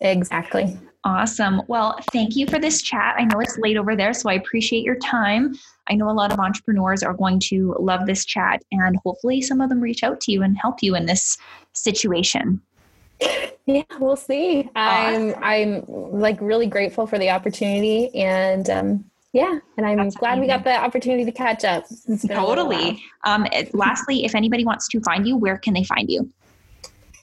[0.00, 0.78] Exactly.
[1.04, 1.62] Awesome.
[1.66, 3.16] Well, thank you for this chat.
[3.18, 5.56] I know it's late over there, so I appreciate your time.
[5.90, 9.60] I know a lot of entrepreneurs are going to love this chat, and hopefully, some
[9.60, 11.36] of them reach out to you and help you in this
[11.72, 12.60] situation.
[13.66, 14.68] Yeah, we'll see.
[14.76, 20.40] I'm I'm like really grateful for the opportunity and um yeah, and I'm That's glad
[20.40, 21.84] we got the opportunity to catch up.
[21.90, 22.78] It's been a little while.
[22.78, 23.04] Totally.
[23.24, 26.30] Um, lastly, if anybody wants to find you, where can they find you?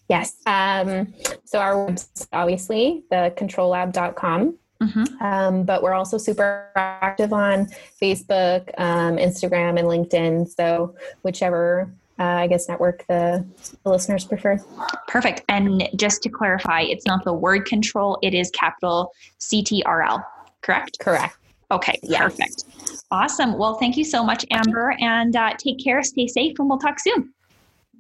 [0.08, 0.36] Yes.
[0.48, 1.14] Um
[1.46, 4.58] so our website obviously the ctrllab.com.
[4.82, 5.24] Mm-hmm.
[5.24, 7.68] Um, but we're also super active on
[8.02, 10.48] Facebook, um, Instagram, and LinkedIn.
[10.50, 13.46] So whichever uh, I guess network the,
[13.84, 14.60] the listeners prefer.
[15.08, 15.44] Perfect.
[15.48, 20.02] And just to clarify, it's not the word control; it is capital C T R
[20.02, 20.26] L.
[20.62, 20.98] Correct.
[21.00, 21.38] Correct.
[21.72, 22.22] Okay, Yes.
[22.22, 22.64] perfect.
[23.12, 23.58] Awesome.
[23.58, 27.00] Well, thank you so much, Amber, and uh, take care, stay safe, and we'll talk
[27.00, 27.34] soon.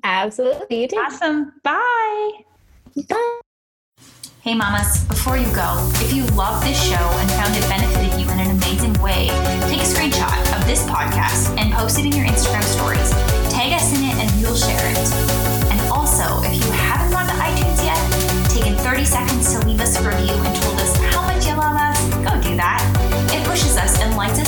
[0.04, 0.82] Absolutely.
[0.82, 0.96] You too.
[0.98, 1.54] Awesome.
[1.64, 2.32] Bye.
[3.08, 3.40] Bye.
[4.42, 8.32] Hey, mamas, before you go, if you love this show and found it benefited you
[8.32, 9.28] in an amazing way,
[9.68, 13.10] take a screenshot of this podcast and post it in your Instagram stories.
[13.52, 15.39] Tag us in it and we'll share it.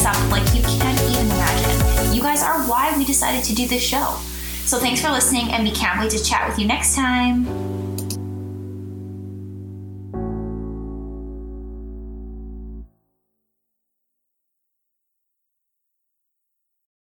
[0.03, 2.13] Like you can't even imagine.
[2.13, 4.17] You guys are why we decided to do this show.
[4.65, 7.80] So thanks for listening, and we can't wait to chat with you next time.